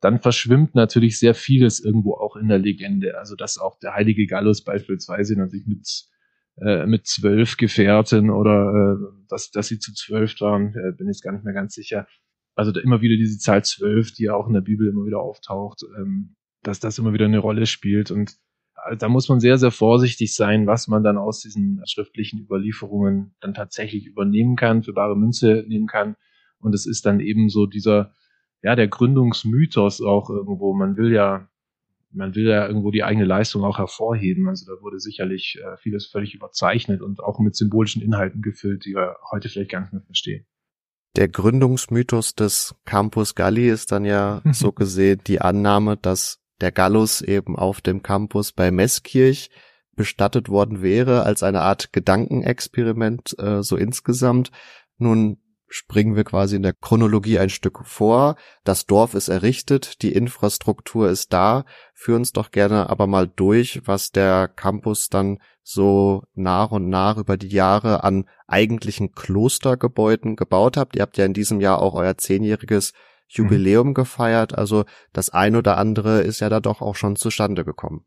dann 0.00 0.20
verschwimmt 0.20 0.74
natürlich 0.74 1.18
sehr 1.18 1.34
vieles 1.34 1.80
irgendwo 1.80 2.14
auch 2.14 2.36
in 2.36 2.48
der 2.48 2.58
Legende. 2.58 3.18
Also 3.18 3.34
dass 3.34 3.58
auch 3.58 3.78
der 3.78 3.94
heilige 3.94 4.26
Gallus 4.26 4.62
beispielsweise 4.62 5.36
natürlich 5.36 5.66
mit 5.66 5.86
äh, 6.60 6.86
mit 6.86 7.06
zwölf 7.06 7.56
Gefährten 7.56 8.30
oder 8.30 8.96
äh, 8.98 9.26
dass, 9.28 9.50
dass 9.50 9.68
sie 9.68 9.78
zu 9.78 9.92
zwölf 9.92 10.40
waren, 10.40 10.74
äh, 10.74 10.92
bin 10.96 11.08
ich 11.08 11.20
gar 11.22 11.32
nicht 11.32 11.44
mehr 11.44 11.54
ganz 11.54 11.74
sicher. 11.74 12.06
Also 12.54 12.72
da 12.72 12.80
immer 12.80 13.02
wieder 13.02 13.16
diese 13.16 13.38
Zahl 13.38 13.62
zwölf, 13.64 14.14
die 14.14 14.24
ja 14.24 14.34
auch 14.34 14.46
in 14.46 14.54
der 14.54 14.62
Bibel 14.62 14.88
immer 14.88 15.04
wieder 15.04 15.20
auftaucht, 15.20 15.82
ähm, 15.98 16.36
dass 16.62 16.80
das 16.80 16.98
immer 16.98 17.12
wieder 17.12 17.26
eine 17.26 17.38
Rolle 17.38 17.66
spielt. 17.66 18.10
Und 18.10 18.36
äh, 18.88 18.96
da 18.96 19.08
muss 19.08 19.28
man 19.28 19.40
sehr, 19.40 19.58
sehr 19.58 19.70
vorsichtig 19.70 20.34
sein, 20.34 20.66
was 20.66 20.88
man 20.88 21.04
dann 21.04 21.18
aus 21.18 21.40
diesen 21.40 21.82
schriftlichen 21.86 22.40
Überlieferungen 22.40 23.34
dann 23.40 23.52
tatsächlich 23.52 24.06
übernehmen 24.06 24.56
kann, 24.56 24.82
für 24.82 24.94
bare 24.94 25.16
Münze 25.16 25.64
nehmen 25.68 25.86
kann. 25.86 26.16
Und 26.58 26.74
es 26.74 26.86
ist 26.86 27.04
dann 27.04 27.20
eben 27.20 27.50
so 27.50 27.66
dieser, 27.66 28.14
ja, 28.62 28.74
der 28.74 28.88
Gründungsmythos 28.88 30.00
auch 30.00 30.30
irgendwo. 30.30 30.74
Man 30.74 30.96
will 30.96 31.12
ja 31.12 31.50
man 32.10 32.34
will 32.34 32.46
ja 32.46 32.66
irgendwo 32.66 32.90
die 32.90 33.04
eigene 33.04 33.24
Leistung 33.24 33.64
auch 33.64 33.78
hervorheben. 33.78 34.48
Also 34.48 34.66
da 34.66 34.80
wurde 34.82 35.00
sicherlich 35.00 35.58
äh, 35.62 35.76
vieles 35.78 36.06
völlig 36.06 36.34
überzeichnet 36.34 37.02
und 37.02 37.20
auch 37.20 37.38
mit 37.38 37.56
symbolischen 37.56 38.02
Inhalten 38.02 38.42
gefüllt, 38.42 38.84
die 38.84 38.94
wir 38.94 39.16
heute 39.30 39.48
vielleicht 39.48 39.70
gar 39.70 39.80
nicht 39.80 39.92
mehr 39.92 40.02
verstehen. 40.02 40.46
Der 41.16 41.28
Gründungsmythos 41.28 42.34
des 42.34 42.74
Campus 42.84 43.34
Galli 43.34 43.68
ist 43.68 43.92
dann 43.92 44.04
ja 44.04 44.42
so 44.52 44.72
gesehen 44.72 45.20
die 45.26 45.40
Annahme, 45.40 45.96
dass 45.96 46.40
der 46.60 46.72
Gallus 46.72 47.22
eben 47.22 47.56
auf 47.56 47.80
dem 47.80 48.02
Campus 48.02 48.52
bei 48.52 48.70
Meßkirch 48.70 49.50
bestattet 49.94 50.48
worden 50.48 50.82
wäre 50.82 51.22
als 51.22 51.42
eine 51.42 51.62
Art 51.62 51.92
Gedankenexperiment 51.92 53.38
äh, 53.38 53.62
so 53.62 53.76
insgesamt. 53.76 54.50
Nun 54.98 55.38
springen 55.68 56.16
wir 56.16 56.24
quasi 56.24 56.56
in 56.56 56.62
der 56.62 56.72
Chronologie 56.72 57.38
ein 57.38 57.50
Stück 57.50 57.84
vor. 57.84 58.36
Das 58.64 58.86
Dorf 58.86 59.14
ist 59.14 59.28
errichtet, 59.28 60.02
die 60.02 60.12
Infrastruktur 60.12 61.08
ist 61.08 61.32
da. 61.32 61.64
Führ 61.94 62.16
uns 62.16 62.32
doch 62.32 62.50
gerne 62.50 62.88
aber 62.90 63.06
mal 63.06 63.26
durch, 63.26 63.82
was 63.84 64.10
der 64.10 64.48
Campus 64.48 65.08
dann 65.08 65.38
so 65.62 66.22
nach 66.34 66.70
und 66.70 66.88
nach 66.88 67.16
über 67.16 67.36
die 67.36 67.48
Jahre 67.48 68.04
an 68.04 68.26
eigentlichen 68.46 69.12
Klostergebäuden 69.12 70.36
gebaut 70.36 70.76
habt. 70.76 70.94
Ihr 70.94 71.02
habt 71.02 71.18
ja 71.18 71.24
in 71.24 71.34
diesem 71.34 71.60
Jahr 71.60 71.82
auch 71.82 71.94
euer 71.94 72.16
zehnjähriges 72.16 72.92
Jubiläum 73.28 73.88
mhm. 73.88 73.94
gefeiert. 73.94 74.56
Also 74.56 74.84
das 75.12 75.30
ein 75.30 75.56
oder 75.56 75.78
andere 75.78 76.20
ist 76.20 76.40
ja 76.40 76.48
da 76.48 76.60
doch 76.60 76.80
auch 76.80 76.94
schon 76.94 77.16
zustande 77.16 77.64
gekommen. 77.64 78.04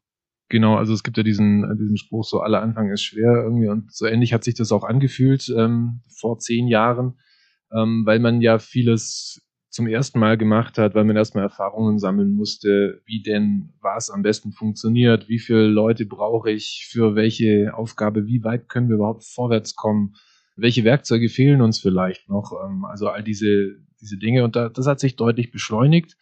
Genau, 0.48 0.78
also 0.78 0.94
es 0.94 1.04
gibt 1.04 1.18
ja 1.18 1.24
diesen, 1.24 1.62
diesen 1.78 1.98
Spruch, 1.98 2.24
so 2.24 2.40
aller 2.40 2.62
Anfang 2.62 2.90
ist 2.90 3.04
schwer 3.04 3.44
irgendwie 3.44 3.68
und 3.68 3.94
so 3.94 4.08
ähnlich 4.08 4.34
hat 4.34 4.44
sich 4.44 4.56
das 4.56 4.72
auch 4.72 4.84
angefühlt 4.84 5.48
ähm, 5.56 6.02
vor 6.08 6.40
zehn 6.40 6.68
Jahren 6.68 7.20
ähm, 7.74 8.04
weil 8.06 8.20
man 8.20 8.42
ja 8.42 8.60
vieles 8.60 9.42
zum 9.70 9.88
ersten 9.88 10.20
Mal 10.20 10.38
gemacht 10.38 10.78
hat, 10.78 10.96
weil 10.96 11.06
man 11.06 11.16
erstmal 11.16 11.44
Erfahrungen 11.44 12.00
sammeln 12.00 12.32
musste, 12.32 13.02
wie 13.06 13.22
denn 13.22 13.74
was 13.82 14.10
am 14.10 14.24
besten 14.24 14.52
funktioniert, 14.52 15.30
wie 15.30 15.40
viele 15.40 15.68
Leute 15.68 16.06
brauche 16.06 16.50
ich 16.50 16.88
für 16.90 17.16
welche 17.16 17.74
Aufgabe, 17.76 18.26
wie 18.26 18.44
weit 18.44 18.68
können 18.68 18.90
wir 18.90 18.96
überhaupt 18.96 19.24
vorwärts 19.24 19.76
kommen, 19.76 20.16
welche 20.56 20.84
Werkzeuge 20.84 21.30
fehlen 21.30 21.62
uns 21.62 21.80
vielleicht 21.80 22.30
noch, 22.30 22.52
ähm, 22.66 22.86
also 22.86 23.10
all 23.10 23.24
diese, 23.24 23.76
diese 24.02 24.18
Dinge. 24.18 24.44
Und 24.44 24.56
da, 24.56 24.70
das 24.70 24.88
hat 24.88 25.00
sich 25.00 25.16
deutlich 25.16 25.52
beschleunigt. 25.52 26.18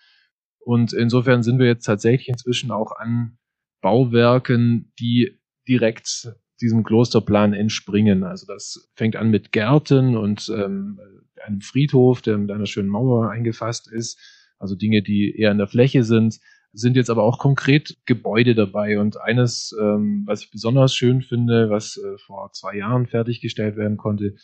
Und 0.60 0.92
insofern 0.92 1.44
sind 1.44 1.60
wir 1.60 1.68
jetzt 1.68 1.86
tatsächlich 1.86 2.28
inzwischen 2.28 2.72
auch 2.72 2.92
an 2.92 3.38
Bauwerken, 3.82 4.92
die 5.00 5.40
direkt 5.68 6.34
diesem 6.62 6.84
Klosterplan 6.84 7.54
entspringen. 7.54 8.24
Also 8.24 8.46
das 8.48 8.90
fängt 8.96 9.16
an 9.16 9.30
mit 9.30 9.52
Gärten 9.52 10.16
und 10.16 10.50
ähm, 10.50 11.00
einem 11.46 11.62
Friedhof, 11.62 12.22
der 12.22 12.38
mit 12.38 12.52
einer 12.52 12.66
schönen 12.66 12.90
Mauer 12.90 13.30
eingefasst 13.30 13.92
ist. 13.92 14.20
Also 14.60 14.76
Dinge, 14.76 15.02
die 15.04 15.36
eher 15.38 15.52
in 15.52 15.60
der 15.60 15.68
Fläche 15.68 16.04
sind, 16.04 16.40
sind 16.74 16.96
jetzt 16.96 17.10
aber 17.10 17.24
auch 17.24 17.40
konkret 17.40 17.98
Gebäude 18.06 18.56
dabei. 18.56 19.00
Und 19.00 19.20
eines, 19.20 19.76
ähm, 19.80 20.24
was 20.26 20.44
ich 20.44 20.52
besonders 20.52 20.94
schön 20.94 21.22
finde, 21.22 21.70
was 21.70 21.98
äh, 21.98 22.18
vor 22.18 22.52
zwei 22.54 22.78
Jahren 22.78 23.08
fertiggestellt 23.08 23.78
werden 23.78 23.98
konnte, 23.98 24.36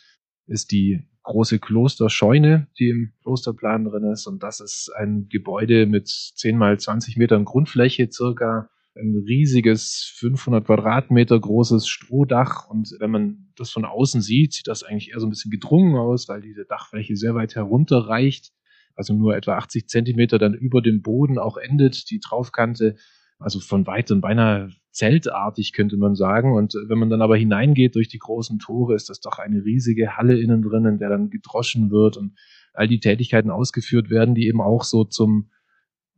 ist 0.46 0.72
die 0.72 1.02
große 1.22 1.58
Klosterscheune, 1.58 2.68
die 2.78 2.90
im 2.90 3.12
Klosterplan 3.22 3.84
drin 3.84 4.04
ist. 4.04 4.26
Und 4.26 4.42
das 4.42 4.60
ist 4.60 4.90
ein 4.96 5.28
Gebäude 5.28 5.86
mit 5.86 6.08
10 6.08 6.56
mal 6.56 6.78
20 6.78 7.16
Metern 7.16 7.44
Grundfläche 7.44 8.10
circa, 8.10 8.68
ein 8.96 9.24
riesiges 9.26 10.12
500 10.16 10.64
Quadratmeter 10.64 11.38
großes 11.38 11.88
Strohdach 11.88 12.68
und 12.68 12.94
wenn 13.00 13.10
man 13.10 13.48
das 13.56 13.70
von 13.70 13.84
außen 13.84 14.20
sieht, 14.20 14.52
sieht 14.52 14.68
das 14.68 14.82
eigentlich 14.82 15.10
eher 15.10 15.20
so 15.20 15.26
ein 15.26 15.30
bisschen 15.30 15.50
gedrungen 15.50 15.96
aus, 15.96 16.28
weil 16.28 16.40
diese 16.40 16.64
Dachfläche 16.64 17.16
sehr 17.16 17.34
weit 17.34 17.56
herunterreicht, 17.56 18.52
also 18.94 19.14
nur 19.14 19.36
etwa 19.36 19.56
80 19.56 19.88
Zentimeter 19.88 20.38
dann 20.38 20.54
über 20.54 20.80
dem 20.80 21.02
Boden 21.02 21.38
auch 21.38 21.56
endet, 21.56 22.10
die 22.10 22.20
Traufkante, 22.20 22.96
also 23.38 23.58
von 23.60 23.86
weitem 23.86 24.20
beinahe 24.20 24.70
zeltartig 24.92 25.72
könnte 25.72 25.96
man 25.96 26.14
sagen. 26.14 26.54
Und 26.54 26.74
wenn 26.86 26.98
man 26.98 27.10
dann 27.10 27.20
aber 27.20 27.36
hineingeht 27.36 27.96
durch 27.96 28.08
die 28.08 28.18
großen 28.18 28.60
Tore, 28.60 28.94
ist 28.94 29.10
das 29.10 29.20
doch 29.20 29.38
eine 29.38 29.64
riesige 29.64 30.16
Halle 30.16 30.40
innen 30.40 30.62
drin, 30.62 30.86
in 30.86 30.98
der 30.98 31.08
dann 31.08 31.30
gedroschen 31.30 31.90
wird 31.90 32.16
und 32.16 32.38
all 32.72 32.88
die 32.88 33.00
Tätigkeiten 33.00 33.50
ausgeführt 33.50 34.08
werden, 34.08 34.34
die 34.34 34.46
eben 34.46 34.60
auch 34.60 34.84
so 34.84 35.04
zum 35.04 35.50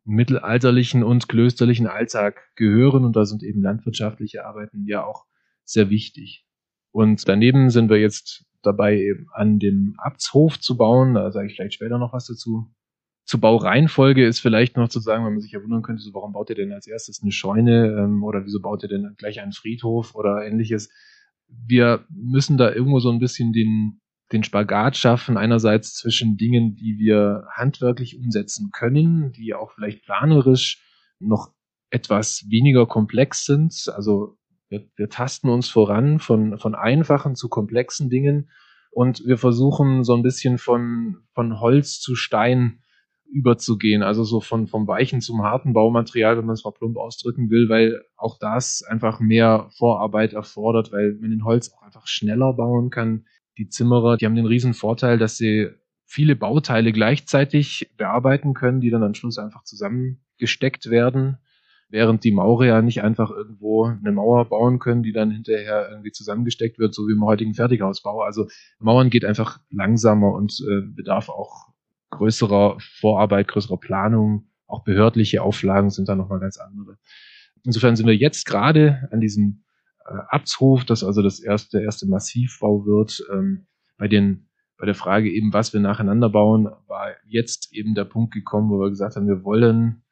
mittelalterlichen 0.07 1.03
und 1.03 1.29
klösterlichen 1.29 1.87
Alltag 1.87 2.51
gehören 2.55 3.05
und 3.05 3.17
da 3.17 3.25
sind 3.25 3.43
eben 3.43 3.61
landwirtschaftliche 3.63 4.47
Arbeiten 4.47 4.87
ja 4.87 5.05
auch 5.05 5.27
sehr 5.65 5.91
wichtig. 5.91 6.47
Und 6.93 7.29
daneben 7.29 7.71
sind 7.71 7.91
wir 7.91 7.99
jetzt 7.99 8.47
dabei, 8.63 8.99
eben 8.99 9.27
an 9.33 9.59
dem 9.59 9.95
Abtshof 9.99 10.59
zu 10.59 10.77
bauen. 10.77 11.15
Da 11.15 11.31
sage 11.31 11.49
ich 11.49 11.57
vielleicht 11.57 11.75
später 11.75 11.99
noch 11.99 12.13
was 12.13 12.27
dazu. 12.27 12.73
Zur 13.25 13.41
Baureihenfolge 13.41 14.25
ist 14.25 14.39
vielleicht 14.39 14.77
noch 14.77 14.89
zu 14.89 15.01
sagen, 15.01 15.25
wenn 15.25 15.33
man 15.33 15.43
sich 15.43 15.53
ja 15.53 15.63
wundern 15.63 15.83
könnte, 15.83 16.01
so, 16.03 16.15
warum 16.15 16.33
baut 16.33 16.49
ihr 16.51 16.57
denn 16.57 16.73
als 16.73 16.87
erstes 16.87 17.21
eine 17.23 17.33
Scheune 17.33 17.89
ähm, 17.99 18.23
oder 18.23 18.45
wieso 18.45 18.61
baut 18.61 18.85
ihr 18.85 18.89
denn 18.89 19.15
gleich 19.19 19.41
einen 19.41 19.53
Friedhof 19.53 20.15
oder 20.15 20.47
ähnliches. 20.47 20.91
Wir 21.49 22.07
müssen 22.09 22.57
da 22.57 22.73
irgendwo 22.73 23.01
so 23.01 23.11
ein 23.11 23.19
bisschen 23.19 23.53
den, 23.53 24.01
den 24.33 24.43
Spagat 24.43 24.97
schaffen, 24.97 25.37
einerseits 25.37 25.95
zwischen 25.95 26.37
Dingen, 26.37 26.75
die 26.75 26.99
wir 26.99 27.45
handwerklich 27.53 28.19
umsetzen 28.19 28.71
können, 28.73 29.33
die 29.33 29.55
auch 29.55 29.73
vielleicht 29.73 30.05
planerisch 30.05 30.83
noch 31.21 31.53
etwas 31.91 32.45
weniger 32.49 32.87
komplex 32.87 33.45
sind. 33.45 33.91
Also 33.95 34.37
wir, 34.69 34.89
wir 34.97 35.09
tasten 35.09 35.49
uns 35.49 35.69
voran 35.69 36.19
von, 36.19 36.59
von 36.59 36.75
einfachen 36.75 37.37
zu 37.37 37.49
komplexen 37.49 38.11
Dingen 38.11 38.51
und 38.91 39.25
wir 39.25 39.39
versuchen 39.39 40.03
so 40.03 40.15
ein 40.15 40.23
bisschen 40.23 40.59
von, 40.59 41.19
von 41.35 41.61
Holz 41.61 42.01
zu 42.01 42.17
Stein 42.17 42.83
überzugehen, 43.29 44.03
also 44.03 44.25
so 44.25 44.41
von, 44.41 44.67
vom 44.67 44.87
weichen 44.87 45.21
zum 45.21 45.43
harten 45.43 45.73
Baumaterial, 45.73 46.39
wenn 46.39 46.47
man 46.47 46.55
es 46.55 46.65
mal 46.65 46.71
plump 46.71 46.97
ausdrücken 46.97 47.51
will, 47.51 47.69
weil 47.69 48.03
auch 48.17 48.39
das 48.39 48.83
einfach 48.83 49.21
mehr 49.21 49.69
Vorarbeit 49.77 50.33
erfordert, 50.33 50.93
weil 50.93 51.17
man 51.21 51.33
in 51.33 51.45
Holz 51.45 51.73
auch 51.73 51.83
einfach 51.83 52.07
schneller 52.07 52.53
bauen 52.53 52.91
kann 52.91 53.25
die 53.59 53.69
Zimmerer, 53.69 54.17
die 54.17 54.27
haben 54.27 54.35
den 54.35 54.47
riesen 54.47 54.75
Vorteil, 54.75 55.19
dass 55.19 55.37
sie 55.37 55.71
viele 56.05 56.37
Bauteile 56.37 56.93
gleichzeitig 56.93 57.91
bearbeiten 57.97 58.55
können, 58.55 58.81
die 58.81 58.91
dann 58.91 59.03
am 59.03 59.15
Schluss 59.15 59.39
einfach 59.39 59.65
zusammengesteckt 59.65 60.89
werden, 60.89 61.39
während 61.89 62.25
die 62.25 62.33
Maurer 62.33 62.67
ja 62.67 62.83
nicht 62.83 63.03
einfach 63.03 63.31
irgendwo 63.31 63.85
eine 63.87 64.13
Mauer 64.13 64.49
bauen 64.49 64.79
können, 64.79 65.03
die 65.03 65.13
dann 65.13 65.31
hinterher 65.31 65.89
irgendwie 65.91 66.13
zusammengesteckt 66.13 66.79
wird, 66.79 66.95
so 66.95 67.09
wie 67.09 67.13
im 67.13 67.25
heutigen 67.25 67.55
Fertighausbau. 67.55 68.23
Also 68.23 68.47
Mauern 68.79 69.11
geht 69.11 69.25
einfach 69.25 69.61
langsamer 69.71 70.33
und 70.33 70.61
äh, 70.61 70.83
bedarf 70.87 71.29
auch 71.29 71.69
größerer 72.11 72.77
Vorarbeit, 72.79 73.49
größerer 73.49 73.79
Planung. 73.79 74.49
Auch 74.67 74.85
behördliche 74.85 75.43
Auflagen 75.43 75.91
sind 75.91 76.09
da 76.09 76.17
nochmal 76.17 76.41
ganz 76.41 76.57
andere. 76.59 76.99
Insofern 77.65 77.97
sind 77.97 78.07
wir 78.07 78.17
jetzt 78.17 78.47
gerade 78.47 79.09
an 79.11 79.21
diesem 79.21 79.65
äh, 80.09 80.19
Abtshof, 80.29 80.85
das 80.85 81.05
also 81.05 81.23
das 81.23 81.41
erste, 81.41 81.81
erste 81.81 82.07
Massivbau 82.07 82.87
wird. 82.87 83.25
Ähm, 83.33 83.67
bei 83.99 84.09
den, 84.09 84.49
bei 84.79 84.87
der 84.87 84.95
Frage 84.95 85.31
eben, 85.31 85.53
was 85.53 85.73
wir 85.73 85.81
nacheinander 85.81 86.29
bauen, 86.29 86.69
war 86.87 87.13
jetzt 87.27 87.73
eben 87.73 87.95
der 87.95 88.05
Punkt 88.05 88.33
gekommen, 88.35 88.71
wo 88.71 88.79
wir 88.79 88.91
gesagt 88.91 89.17
haben, 89.17 89.29
wir 89.29 89.45
wollen 89.45 90.05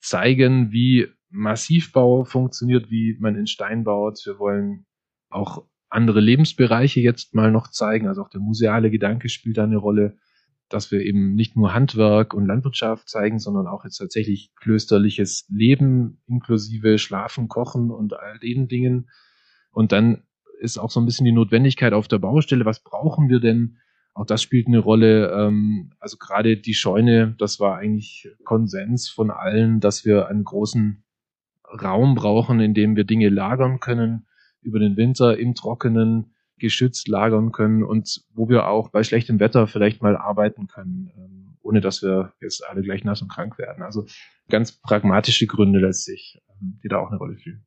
zeigen, 0.00 0.72
wie 0.72 1.08
Massivbau 1.30 2.24
funktioniert, 2.24 2.90
wie 2.90 3.16
man 3.20 3.36
in 3.36 3.46
Stein 3.46 3.84
baut. 3.84 4.20
Wir 4.24 4.38
wollen 4.38 4.86
auch 5.30 5.66
andere 5.90 6.20
Lebensbereiche 6.20 7.00
jetzt 7.00 7.34
mal 7.34 7.50
noch 7.50 7.68
zeigen. 7.68 8.08
Also 8.08 8.22
auch 8.22 8.30
der 8.30 8.40
museale 8.40 8.90
Gedanke 8.90 9.28
spielt 9.28 9.58
da 9.58 9.64
eine 9.64 9.76
Rolle 9.76 10.18
dass 10.68 10.90
wir 10.90 11.00
eben 11.00 11.34
nicht 11.34 11.56
nur 11.56 11.74
Handwerk 11.74 12.34
und 12.34 12.46
Landwirtschaft 12.46 13.08
zeigen, 13.08 13.38
sondern 13.38 13.66
auch 13.66 13.84
jetzt 13.84 13.98
tatsächlich 13.98 14.52
klösterliches 14.56 15.46
Leben 15.48 16.20
inklusive 16.26 16.98
Schlafen, 16.98 17.48
Kochen 17.48 17.90
und 17.90 18.14
all 18.14 18.38
den 18.38 18.68
Dingen. 18.68 19.08
Und 19.72 19.92
dann 19.92 20.22
ist 20.60 20.78
auch 20.78 20.90
so 20.90 21.00
ein 21.00 21.06
bisschen 21.06 21.24
die 21.24 21.32
Notwendigkeit 21.32 21.92
auf 21.92 22.08
der 22.08 22.18
Baustelle, 22.18 22.64
was 22.64 22.82
brauchen 22.82 23.28
wir 23.28 23.40
denn? 23.40 23.78
Auch 24.14 24.26
das 24.26 24.42
spielt 24.42 24.66
eine 24.66 24.80
Rolle. 24.80 25.30
Ähm, 25.30 25.92
also 26.00 26.16
gerade 26.16 26.56
die 26.56 26.74
Scheune, 26.74 27.36
das 27.38 27.60
war 27.60 27.76
eigentlich 27.76 28.28
Konsens 28.44 29.08
von 29.08 29.30
allen, 29.30 29.80
dass 29.80 30.04
wir 30.04 30.28
einen 30.28 30.44
großen 30.44 31.04
Raum 31.82 32.14
brauchen, 32.14 32.60
in 32.60 32.74
dem 32.74 32.96
wir 32.96 33.04
Dinge 33.04 33.28
lagern 33.28 33.78
können 33.80 34.26
über 34.60 34.80
den 34.80 34.96
Winter 34.96 35.38
im 35.38 35.54
Trockenen 35.54 36.34
geschützt 36.58 37.08
lagern 37.08 37.52
können 37.52 37.82
und 37.82 38.22
wo 38.34 38.48
wir 38.48 38.66
auch 38.66 38.90
bei 38.90 39.02
schlechtem 39.02 39.40
Wetter 39.40 39.66
vielleicht 39.66 40.02
mal 40.02 40.16
arbeiten 40.16 40.66
können, 40.66 41.10
ähm, 41.16 41.56
ohne 41.62 41.80
dass 41.80 42.02
wir 42.02 42.32
jetzt 42.40 42.66
alle 42.66 42.82
gleich 42.82 43.04
nass 43.04 43.22
und 43.22 43.28
krank 43.28 43.58
werden. 43.58 43.82
Also 43.82 44.06
ganz 44.48 44.72
pragmatische 44.72 45.46
Gründe 45.46 45.78
letztlich, 45.80 46.40
ähm, 46.50 46.80
die 46.82 46.88
da 46.88 46.98
auch 46.98 47.08
eine 47.08 47.18
Rolle 47.18 47.38
spielen. 47.38 47.66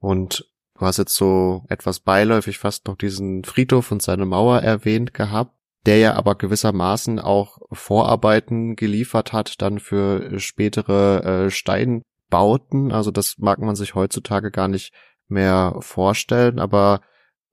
Und 0.00 0.50
du 0.78 0.86
hast 0.86 0.98
jetzt 0.98 1.14
so 1.14 1.64
etwas 1.68 2.00
beiläufig 2.00 2.58
fast 2.58 2.86
noch 2.86 2.96
diesen 2.96 3.44
Friedhof 3.44 3.92
und 3.92 4.02
seine 4.02 4.26
Mauer 4.26 4.60
erwähnt 4.60 5.14
gehabt, 5.14 5.54
der 5.86 5.98
ja 5.98 6.14
aber 6.14 6.36
gewissermaßen 6.36 7.18
auch 7.18 7.58
Vorarbeiten 7.72 8.76
geliefert 8.76 9.32
hat 9.32 9.60
dann 9.60 9.78
für 9.78 10.38
spätere 10.38 11.46
äh, 11.46 11.50
Steinbauten. 11.50 12.92
Also 12.92 13.10
das 13.10 13.38
mag 13.38 13.58
man 13.58 13.76
sich 13.76 13.94
heutzutage 13.94 14.50
gar 14.50 14.68
nicht 14.68 14.92
mehr 15.28 15.76
vorstellen, 15.80 16.58
aber 16.58 17.00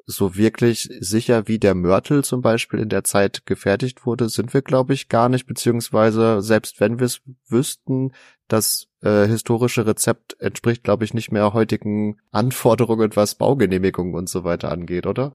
so 0.10 0.36
wirklich 0.36 0.90
sicher, 1.00 1.48
wie 1.48 1.60
der 1.60 1.76
Mörtel 1.76 2.24
zum 2.24 2.42
Beispiel 2.42 2.80
in 2.80 2.90
der 2.90 3.04
Zeit 3.04 3.46
gefertigt 3.46 4.08
wurde, 4.08 4.28
sind 4.28 4.54
wir, 4.56 4.64
glaube 4.64 4.94
ich, 4.94 5.08
gar 5.08 5.30
nicht, 5.30 5.46
beziehungsweise 5.46 6.42
selbst 6.42 6.80
wenn 6.80 6.98
wir 6.98 7.06
es 7.06 7.22
wüssten, 7.48 8.12
das 8.48 8.88
äh, 9.02 9.28
historische 9.28 9.86
Rezept 9.86 10.36
entspricht, 10.40 10.84
glaube 10.84 11.06
ich, 11.06 11.14
nicht 11.14 11.32
mehr 11.32 11.54
heutigen 11.54 12.18
Anforderungen, 12.32 13.16
was 13.16 13.36
Baugenehmigungen 13.36 14.16
und 14.16 14.28
so 14.28 14.44
weiter 14.44 14.72
angeht, 14.72 15.06
oder? 15.06 15.34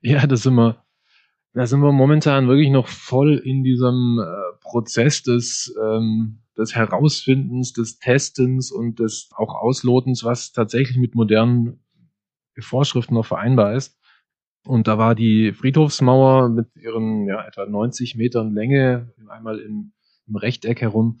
Ja, 0.00 0.26
das 0.26 0.42
sind 0.42 0.54
wir, 0.54 0.82
da 1.52 1.66
sind 1.66 1.80
wir 1.80 1.92
momentan 1.92 2.48
wirklich 2.48 2.70
noch 2.70 2.88
voll 2.88 3.36
in 3.36 3.62
diesem 3.62 4.20
äh, 4.20 4.58
Prozess 4.62 5.22
des, 5.22 5.74
ähm, 5.84 6.38
des 6.56 6.74
Herausfindens, 6.74 7.74
des 7.74 7.98
Testens 7.98 8.72
und 8.72 9.00
des 9.00 9.28
auch 9.36 9.54
Auslotens, 9.54 10.24
was 10.24 10.52
tatsächlich 10.52 10.96
mit 10.96 11.14
modernen 11.14 11.80
Vorschriften 12.58 13.14
noch 13.14 13.26
vereinbar 13.26 13.74
ist. 13.74 13.97
Und 14.64 14.86
da 14.88 14.98
war 14.98 15.14
die 15.14 15.52
Friedhofsmauer 15.52 16.48
mit 16.48 16.74
ihren 16.76 17.26
ja, 17.26 17.44
etwa 17.46 17.66
90 17.66 18.16
Metern 18.16 18.52
Länge 18.52 19.12
einmal 19.28 19.58
im, 19.58 19.92
im 20.26 20.36
Rechteck 20.36 20.80
herum, 20.80 21.18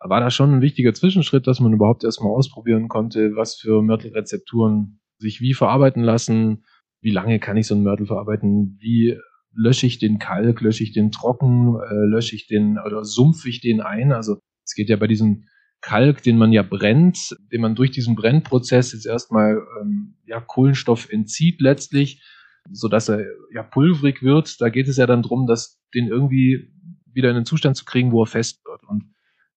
war 0.00 0.20
da 0.20 0.30
schon 0.30 0.54
ein 0.54 0.60
wichtiger 0.60 0.94
Zwischenschritt, 0.94 1.46
dass 1.46 1.60
man 1.60 1.72
überhaupt 1.72 2.04
erstmal 2.04 2.32
ausprobieren 2.32 2.88
konnte, 2.88 3.34
was 3.34 3.56
für 3.56 3.82
Mörtelrezepturen 3.82 5.00
sich 5.18 5.40
wie 5.40 5.54
verarbeiten 5.54 6.02
lassen, 6.02 6.64
wie 7.00 7.10
lange 7.10 7.38
kann 7.40 7.56
ich 7.56 7.66
so 7.66 7.74
einen 7.74 7.84
Mörtel 7.84 8.06
verarbeiten, 8.06 8.76
wie 8.80 9.18
lösche 9.54 9.86
ich 9.86 9.98
den 9.98 10.18
Kalk, 10.18 10.60
lösche 10.60 10.84
ich 10.84 10.92
den 10.92 11.10
trocken, 11.10 11.76
äh, 11.76 11.94
lösche 12.06 12.36
ich 12.36 12.46
den 12.46 12.78
oder 12.84 13.04
sumpfe 13.04 13.48
ich 13.48 13.60
den 13.60 13.80
ein. 13.80 14.12
Also 14.12 14.38
es 14.64 14.74
geht 14.74 14.88
ja 14.88 14.96
bei 14.96 15.06
diesem 15.06 15.44
Kalk, 15.80 16.22
den 16.22 16.38
man 16.38 16.52
ja 16.52 16.62
brennt, 16.62 17.36
den 17.52 17.60
man 17.60 17.74
durch 17.74 17.90
diesen 17.90 18.14
Brennprozess 18.14 18.92
jetzt 18.92 19.06
erstmal 19.06 19.60
ähm, 19.80 20.16
ja, 20.26 20.40
Kohlenstoff 20.40 21.10
entzieht 21.10 21.60
letztlich, 21.60 22.22
so 22.72 22.88
dass 22.88 23.08
er 23.08 23.24
ja 23.52 23.62
pulverig 23.62 24.22
wird. 24.22 24.60
Da 24.60 24.68
geht 24.68 24.88
es 24.88 24.96
ja 24.96 25.06
dann 25.06 25.22
drum, 25.22 25.46
dass 25.46 25.80
den 25.94 26.08
irgendwie 26.08 26.72
wieder 27.12 27.30
in 27.30 27.36
den 27.36 27.44
Zustand 27.44 27.76
zu 27.76 27.84
kriegen, 27.84 28.12
wo 28.12 28.22
er 28.22 28.26
fest 28.26 28.64
wird. 28.64 28.82
Und 28.84 29.14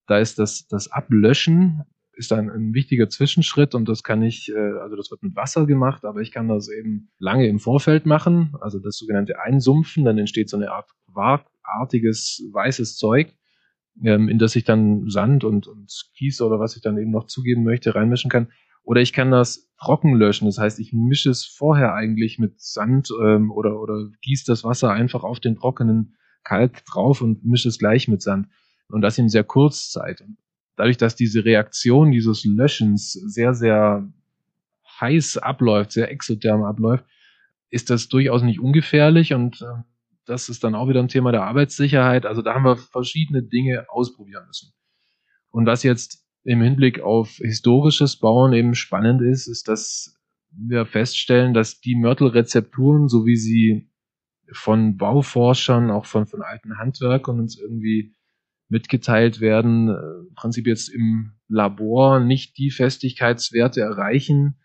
da 0.07 0.19
ist 0.19 0.39
das, 0.39 0.67
das 0.67 0.91
Ablöschen 0.91 1.83
ist 2.13 2.31
dann 2.31 2.49
ein 2.49 2.73
wichtiger 2.73 3.09
Zwischenschritt 3.09 3.73
und 3.73 3.87
das 3.87 4.03
kann 4.03 4.21
ich, 4.21 4.51
äh, 4.53 4.79
also 4.79 4.95
das 4.95 5.09
wird 5.09 5.23
mit 5.23 5.35
Wasser 5.35 5.65
gemacht, 5.65 6.05
aber 6.05 6.21
ich 6.21 6.31
kann 6.31 6.47
das 6.47 6.69
eben 6.69 7.09
lange 7.19 7.47
im 7.47 7.59
Vorfeld 7.59 8.05
machen, 8.05 8.53
also 8.59 8.79
das 8.79 8.97
sogenannte 8.97 9.39
Einsumpfen, 9.39 10.03
dann 10.03 10.17
entsteht 10.17 10.49
so 10.49 10.57
eine 10.57 10.71
Art 10.71 10.89
quarkartiges 11.11 12.43
weißes 12.51 12.97
Zeug, 12.97 13.33
ähm, 14.03 14.29
in 14.29 14.37
das 14.37 14.55
ich 14.55 14.65
dann 14.65 15.09
Sand 15.09 15.43
und, 15.43 15.67
und 15.67 15.91
Kies 16.15 16.41
oder 16.41 16.59
was 16.59 16.75
ich 16.75 16.81
dann 16.81 16.97
eben 16.97 17.11
noch 17.11 17.25
zugeben 17.25 17.63
möchte, 17.63 17.95
reinmischen 17.95 18.29
kann. 18.29 18.51
Oder 18.83 19.01
ich 19.01 19.13
kann 19.13 19.31
das 19.31 19.71
trocken 19.79 20.15
löschen, 20.15 20.45
das 20.45 20.57
heißt, 20.57 20.79
ich 20.79 20.93
mische 20.93 21.29
es 21.29 21.45
vorher 21.45 21.93
eigentlich 21.93 22.39
mit 22.39 22.61
Sand 22.61 23.09
ähm, 23.21 23.51
oder, 23.51 23.79
oder 23.79 24.09
gieße 24.21 24.45
das 24.45 24.63
Wasser 24.63 24.91
einfach 24.91 25.23
auf 25.23 25.39
den 25.39 25.55
trockenen 25.55 26.15
Kalk 26.43 26.85
drauf 26.85 27.21
und 27.21 27.45
mische 27.45 27.69
es 27.69 27.79
gleich 27.79 28.07
mit 28.07 28.21
Sand. 28.21 28.47
Und 28.89 29.01
das 29.01 29.17
in 29.17 29.29
sehr 29.29 29.43
Kurzzeit. 29.43 30.23
Dadurch, 30.75 30.97
dass 30.97 31.15
diese 31.15 31.45
Reaktion 31.45 32.11
dieses 32.11 32.43
Löschens 32.43 33.13
sehr, 33.13 33.53
sehr 33.53 34.11
heiß 35.00 35.38
abläuft, 35.38 35.91
sehr 35.91 36.11
exotherm 36.11 36.63
abläuft, 36.63 37.05
ist 37.69 37.89
das 37.89 38.09
durchaus 38.09 38.43
nicht 38.43 38.59
ungefährlich 38.59 39.33
und 39.33 39.61
äh, 39.61 39.83
das 40.25 40.50
ist 40.50 40.63
dann 40.63 40.75
auch 40.75 40.88
wieder 40.88 41.00
ein 41.00 41.07
Thema 41.07 41.31
der 41.31 41.43
Arbeitssicherheit. 41.43 42.25
Also 42.25 42.41
da 42.41 42.53
haben 42.53 42.65
wir 42.65 42.77
verschiedene 42.77 43.41
Dinge 43.41 43.85
ausprobieren 43.89 44.45
müssen. 44.47 44.73
Und 45.50 45.65
was 45.65 45.83
jetzt 45.83 46.25
im 46.43 46.62
Hinblick 46.62 47.01
auf 47.01 47.38
historisches 47.38 48.17
Bauen 48.17 48.53
eben 48.53 48.74
spannend 48.74 49.21
ist, 49.21 49.48
ist, 49.48 49.67
dass 49.67 50.17
wir 50.51 50.86
feststellen, 50.86 51.53
dass 51.53 51.79
die 51.79 51.95
Mörtelrezepturen, 51.95 53.07
so 53.07 53.25
wie 53.25 53.38
sie 53.38 53.89
von 54.51 54.98
Bauforschern, 54.98 55.91
auch 55.91 56.05
von, 56.05 56.25
von 56.25 56.41
alten 56.41 56.77
Handwerkern 56.77 57.39
uns 57.39 57.57
irgendwie 57.57 58.15
mitgeteilt 58.67 59.39
werden, 59.39 59.89
äh, 59.89 60.27
im 60.27 60.33
Prinzip 60.36 60.67
jetzt 60.67 60.89
im 60.89 61.33
Labor 61.48 62.19
nicht 62.19 62.57
die 62.57 62.71
Festigkeitswerte 62.71 63.81
erreichen, 63.81 64.57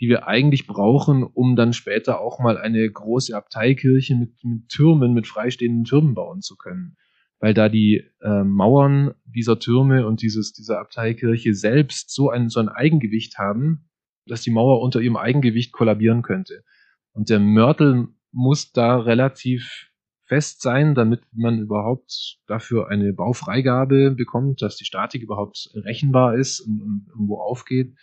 die 0.00 0.08
wir 0.08 0.26
eigentlich 0.26 0.66
brauchen, 0.66 1.22
um 1.22 1.56
dann 1.56 1.72
später 1.72 2.20
auch 2.20 2.40
mal 2.40 2.58
eine 2.58 2.88
große 2.90 3.34
Abteikirche 3.36 4.16
mit, 4.16 4.32
mit 4.44 4.68
Türmen, 4.68 5.14
mit 5.14 5.26
freistehenden 5.26 5.84
Türmen 5.84 6.14
bauen 6.14 6.42
zu 6.42 6.56
können. 6.56 6.96
Weil 7.44 7.52
da 7.52 7.68
die 7.68 8.02
äh, 8.22 8.42
Mauern 8.42 9.12
dieser 9.26 9.58
Türme 9.58 10.06
und 10.06 10.22
dieses, 10.22 10.54
dieser 10.54 10.80
Abteikirche 10.80 11.52
selbst 11.52 12.08
so 12.08 12.30
ein, 12.30 12.48
so 12.48 12.58
ein 12.58 12.70
Eigengewicht 12.70 13.36
haben, 13.36 13.90
dass 14.24 14.40
die 14.40 14.50
Mauer 14.50 14.80
unter 14.80 15.02
ihrem 15.02 15.18
Eigengewicht 15.18 15.70
kollabieren 15.70 16.22
könnte. 16.22 16.64
Und 17.12 17.28
der 17.28 17.40
Mörtel 17.40 18.08
muss 18.32 18.72
da 18.72 18.96
relativ 18.96 19.90
fest 20.24 20.62
sein, 20.62 20.94
damit 20.94 21.20
man 21.34 21.58
überhaupt 21.58 22.38
dafür 22.46 22.88
eine 22.88 23.12
Baufreigabe 23.12 24.12
bekommt, 24.12 24.62
dass 24.62 24.78
die 24.78 24.86
Statik 24.86 25.20
überhaupt 25.20 25.68
rechenbar 25.74 26.36
ist 26.36 26.60
und, 26.60 26.80
und 26.80 27.06
irgendwo 27.10 27.42
aufgeht. 27.42 27.94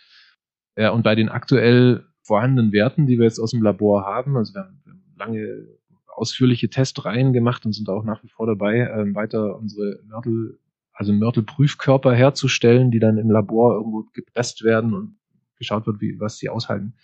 Ja, 0.76 0.90
und 0.90 1.02
bei 1.02 1.16
den 1.16 1.28
aktuell 1.28 2.06
vorhandenen 2.22 2.70
Werten, 2.70 3.08
die 3.08 3.18
wir 3.18 3.24
jetzt 3.24 3.40
aus 3.40 3.50
dem 3.50 3.62
Labor 3.62 4.04
haben, 4.04 4.36
also 4.36 4.54
wir 4.54 4.60
haben 4.60 4.84
lange 5.16 5.66
ausführliche 6.12 6.70
Testreihen 6.70 7.32
gemacht 7.32 7.66
und 7.66 7.72
sind 7.72 7.88
auch 7.88 8.04
nach 8.04 8.22
wie 8.22 8.28
vor 8.28 8.46
dabei, 8.46 8.80
äh, 8.80 9.14
weiter 9.14 9.56
unsere 9.58 10.00
Mörtel, 10.06 10.58
also 10.92 11.12
Mörtelprüfkörper 11.12 12.14
herzustellen, 12.14 12.90
die 12.90 13.00
dann 13.00 13.18
im 13.18 13.30
Labor 13.30 13.74
irgendwo 13.74 14.04
gepresst 14.12 14.62
werden 14.62 14.94
und 14.94 15.16
geschaut 15.56 15.86
wird, 15.86 16.00
wie, 16.00 16.20
was 16.20 16.38
sie 16.38 16.48
aushalten 16.48 16.94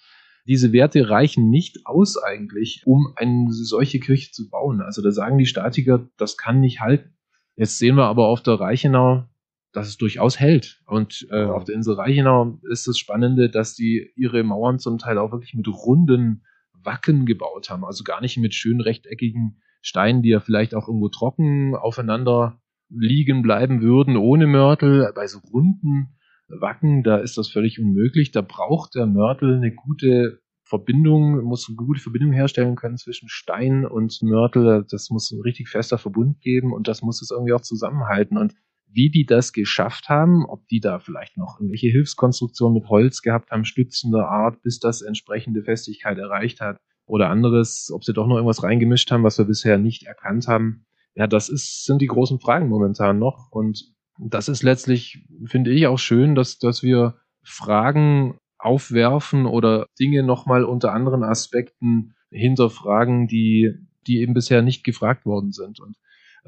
diese 0.49 0.73
Werte 0.73 1.11
reichen 1.11 1.51
nicht 1.51 1.85
aus 1.85 2.17
eigentlich, 2.17 2.83
um 2.87 3.13
eine 3.17 3.53
solche 3.53 4.01
Kirche 4.01 4.33
zu 4.33 4.49
bauen. 4.49 4.81
Also 4.81 5.03
da 5.03 5.13
sagen 5.13 5.37
die 5.37 5.45
Statiker, 5.45 6.09
das 6.17 6.39
kann 6.39 6.61
nicht 6.61 6.81
halten. 6.81 7.13
Jetzt 7.55 7.79
sehen 7.79 7.97
wir 7.97 8.07
aber 8.07 8.29
auf 8.29 8.43
der 8.43 8.55
Reichenau, 8.55 9.25
dass 9.73 9.89
es 9.89 9.99
durchaus 9.99 10.41
hält. 10.41 10.83
Und 10.87 11.29
äh, 11.31 11.45
auf 11.45 11.65
der 11.65 11.75
Insel 11.75 11.97
Reichenau 11.97 12.59
ist 12.71 12.89
das 12.89 12.97
Spannende, 12.97 13.51
dass 13.51 13.75
die 13.75 14.11
ihre 14.17 14.43
Mauern 14.43 14.79
zum 14.79 14.97
Teil 14.97 15.19
auch 15.19 15.33
wirklich 15.33 15.53
mit 15.53 15.69
runden 15.69 16.45
Wacken 16.83 17.27
gebaut 17.27 17.71
haben. 17.71 17.85
Also 17.85 18.05
gar 18.05 18.21
nicht 18.21 18.37
mit 18.39 18.55
schön 18.55 18.81
rechteckigen 18.81 19.61
Steinen, 19.81 20.23
die 20.23 20.31
ja 20.31 20.41
vielleicht 20.41 20.75
auch 20.75 20.89
irgendwo 20.89 21.09
trocken 21.09 21.75
aufeinander 21.75 22.61
liegen 22.91 23.43
bleiben 23.43 23.81
würden, 23.81 24.17
ohne 24.17 24.47
Mörtel. 24.47 25.13
Bei 25.15 25.27
so 25.27 25.39
runden 25.39 26.17
Wacken, 26.49 27.03
da 27.03 27.19
ist 27.19 27.39
das 27.39 27.51
völlig 27.51 27.79
unmöglich. 27.81 28.31
Da 28.31 28.41
braucht 28.41 28.95
der 28.95 29.07
Mörtel 29.07 29.57
eine 29.57 29.75
gute 29.75 30.41
Verbindung, 30.63 31.43
muss 31.45 31.67
eine 31.69 31.77
gute 31.77 32.01
Verbindung 32.01 32.33
herstellen 32.33 32.77
können 32.77 32.99
zwischen 32.99 33.29
Stein 33.29 33.87
und 33.87 34.23
Mörtel. 34.23 34.85
Das 34.91 35.11
muss 35.11 35.31
ein 35.31 35.41
richtig 35.43 35.69
fester 35.69 35.99
Verbund 35.99 36.41
geben 36.41 36.73
und 36.73 36.89
das 36.89 37.03
muss 37.03 37.23
es 37.23 37.31
irgendwie 37.31 37.53
auch 37.53 37.63
zusammenhalten. 37.63 38.37
Und 38.37 38.55
wie 38.91 39.11
die 39.11 39.27
das 39.27 39.53
geschafft 39.53 40.09
haben, 40.09 40.45
ob 40.47 40.67
die 40.69 40.81
da 40.81 40.99
vielleicht 40.99 41.37
noch 41.37 41.59
irgendwelche 41.59 41.89
Hilfskonstruktionen 41.89 42.75
mit 42.75 42.89
Holz 42.89 43.23
gehabt 43.23 43.51
haben, 43.51 43.65
stützender 43.65 44.29
Art, 44.29 44.63
bis 44.63 44.79
das 44.79 45.03
entsprechende 45.03 45.63
Festigkeit 45.63 46.19
erreicht 46.19 46.61
hat 46.61 46.79
oder 47.07 47.31
anderes, 47.31 47.91
ob 47.93 48.05
sie 48.05 48.13
doch 48.13 48.27
noch 48.27 48.37
irgendwas 48.37 48.63
reingemischt 48.63 49.11
haben, 49.11 49.25
was 49.25 49.39
wir 49.39 49.45
bisher 49.45 49.79
nicht 49.79 50.05
erkannt 50.05 50.47
haben. 50.49 50.87
Ja, 51.15 51.27
das 51.27 51.49
ist, 51.49 51.85
sind 51.85 52.01
die 52.01 52.07
großen 52.07 52.41
Fragen 52.41 52.69
momentan 52.69 53.19
noch. 53.19 53.51
Und 53.51 53.93
das 54.19 54.49
ist 54.49 54.63
letztlich, 54.63 55.25
finde 55.45 55.71
ich, 55.71 55.87
auch 55.87 55.99
schön, 55.99 56.35
dass, 56.35 56.59
dass 56.59 56.83
wir 56.83 57.17
Fragen 57.43 58.39
aufwerfen 58.59 59.47
oder 59.47 59.87
Dinge 59.99 60.23
nochmal 60.23 60.65
unter 60.65 60.93
anderen 60.93 61.23
Aspekten 61.23 62.15
hinterfragen, 62.31 63.27
die, 63.27 63.75
die 64.07 64.21
eben 64.21 64.35
bisher 64.35 64.63
nicht 64.63 64.85
gefragt 64.85 65.25
worden 65.25 65.53
sind. 65.53 65.81
Und 65.81 65.97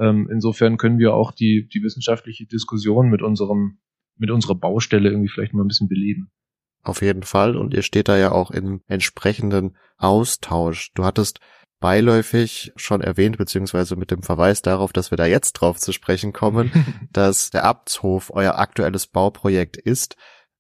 ähm, 0.01 0.29
insofern 0.33 0.77
können 0.77 0.99
wir 0.99 1.15
auch 1.15 1.33
die, 1.33 1.69
die 1.73 1.83
wissenschaftliche 1.83 2.47
Diskussion 2.47 3.09
mit 3.09 3.23
unserem, 3.23 3.79
mit 4.17 4.31
unserer 4.31 4.55
Baustelle 4.55 5.11
irgendwie 5.11 5.29
vielleicht 5.29 5.53
mal 5.53 5.63
ein 5.63 5.69
bisschen 5.69 5.89
beleben. 5.89 6.31
Auf 6.83 7.03
jeden 7.03 7.23
Fall. 7.23 7.57
Und 7.57 7.75
ihr 7.75 7.83
steht 7.83 8.09
da 8.09 8.17
ja 8.17 8.33
auch 8.33 8.51
im 8.51 8.81
entsprechenden 8.87 9.77
Austausch. 9.99 10.93
Du 10.95 11.05
hattest 11.05 11.41
beiläufig 11.79 12.73
schon 12.77 13.01
erwähnt, 13.01 13.39
beziehungsweise 13.39 13.97
mit 13.97 14.11
dem 14.11 14.23
Verweis 14.23 14.63
darauf, 14.63 14.93
dass 14.93 15.11
wir 15.11 15.17
da 15.17 15.27
jetzt 15.27 15.53
drauf 15.55 15.79
zu 15.79 15.93
sprechen 15.93 16.33
kommen, 16.33 16.71
dass 17.13 17.51
der 17.51 17.65
Abtshof 17.65 18.31
euer 18.35 18.59
aktuelles 18.59 19.07
Bauprojekt 19.07 19.77
ist. 19.77 20.17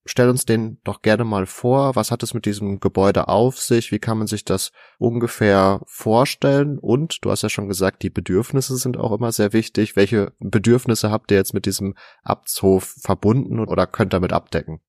Stell 0.06 0.28
uns 0.28 0.46
den 0.46 0.78
doch 0.82 1.02
gerne 1.02 1.24
mal 1.24 1.46
vor. 1.46 1.94
Was 1.94 2.10
hat 2.10 2.22
es 2.22 2.32
mit 2.32 2.46
diesem 2.46 2.80
Gebäude 2.80 3.28
auf 3.28 3.58
sich? 3.58 3.92
Wie 3.92 3.98
kann 3.98 4.18
man 4.18 4.26
sich 4.26 4.44
das 4.44 4.72
ungefähr 4.98 5.80
vorstellen? 5.86 6.78
Und 6.78 7.24
du 7.24 7.30
hast 7.30 7.42
ja 7.42 7.50
schon 7.50 7.68
gesagt, 7.68 8.02
die 8.02 8.10
Bedürfnisse 8.10 8.76
sind 8.76 8.96
auch 8.96 9.12
immer 9.12 9.30
sehr 9.30 9.52
wichtig. 9.52 9.96
Welche 9.96 10.32
Bedürfnisse 10.38 11.10
habt 11.10 11.30
ihr 11.30 11.36
jetzt 11.36 11.52
mit 11.52 11.66
diesem 11.66 11.94
Abtshof 12.22 12.94
verbunden 13.00 13.60
oder 13.60 13.86
könnt 13.86 14.12
damit 14.14 14.32
abdecken? 14.32 14.80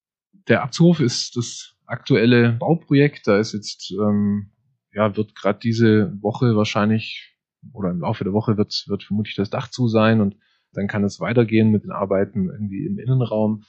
Der 0.48 0.64
Abtshof 0.64 1.02
ist 1.02 1.36
das 1.36 1.76
aktuelle 1.86 2.54
Bauprojekt. 2.54 3.28
Da 3.28 3.38
ist 3.38 3.54
jetzt 3.54 3.92
ähm, 3.92 4.52
ja, 4.94 5.16
wird 5.16 5.36
gerade 5.36 5.60
diese 5.60 6.14
Woche 6.22 6.56
wahrscheinlich 6.56 7.36
oder 7.74 7.92
im 7.92 8.00
Laufe 8.02 8.24
der 8.24 8.34
Woche 8.34 8.58
wird, 8.58 8.86
wird 8.88 9.04
vermutlich 9.04 9.36
das 9.36 9.50
Dach 9.50 9.70
zu 9.70 9.88
sein 9.88 10.22
und 10.22 10.36
dann 10.74 10.88
kann 10.88 11.04
es 11.04 11.20
weitergehen 11.20 11.70
mit 11.70 11.84
den 11.84 11.92
Arbeiten 11.92 12.50
irgendwie 12.50 12.86
im 12.86 12.98
Innenraum. 12.98 13.64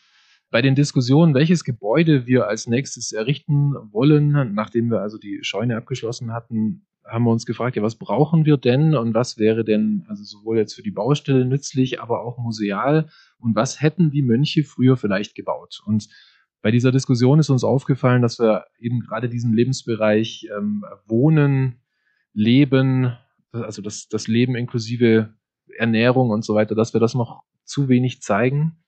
Bei 0.52 0.60
den 0.60 0.74
Diskussionen, 0.74 1.32
welches 1.32 1.64
Gebäude 1.64 2.26
wir 2.26 2.46
als 2.46 2.66
nächstes 2.66 3.12
errichten 3.12 3.72
wollen, 3.90 4.52
nachdem 4.52 4.90
wir 4.90 5.00
also 5.00 5.16
die 5.16 5.38
Scheune 5.40 5.78
abgeschlossen 5.78 6.34
hatten, 6.34 6.86
haben 7.06 7.24
wir 7.24 7.30
uns 7.30 7.46
gefragt, 7.46 7.74
ja, 7.74 7.82
was 7.82 7.96
brauchen 7.96 8.44
wir 8.44 8.58
denn 8.58 8.94
und 8.94 9.14
was 9.14 9.38
wäre 9.38 9.64
denn 9.64 10.04
also 10.08 10.24
sowohl 10.24 10.58
jetzt 10.58 10.74
für 10.74 10.82
die 10.82 10.90
Baustelle 10.90 11.46
nützlich, 11.46 12.02
aber 12.02 12.22
auch 12.22 12.36
museal 12.36 13.08
und 13.38 13.56
was 13.56 13.80
hätten 13.80 14.10
die 14.10 14.20
Mönche 14.20 14.62
früher 14.62 14.98
vielleicht 14.98 15.34
gebaut? 15.34 15.82
Und 15.86 16.10
bei 16.60 16.70
dieser 16.70 16.92
Diskussion 16.92 17.38
ist 17.38 17.48
uns 17.48 17.64
aufgefallen, 17.64 18.20
dass 18.20 18.38
wir 18.38 18.66
eben 18.78 19.00
gerade 19.00 19.30
diesen 19.30 19.54
Lebensbereich 19.54 20.48
ähm, 20.54 20.84
Wohnen, 21.06 21.80
Leben, 22.34 23.16
also 23.52 23.80
das, 23.80 24.08
das 24.08 24.28
Leben 24.28 24.54
inklusive 24.54 25.32
Ernährung 25.78 26.28
und 26.28 26.44
so 26.44 26.54
weiter, 26.54 26.74
dass 26.74 26.92
wir 26.92 27.00
das 27.00 27.14
noch 27.14 27.42
zu 27.64 27.88
wenig 27.88 28.20
zeigen. 28.20 28.81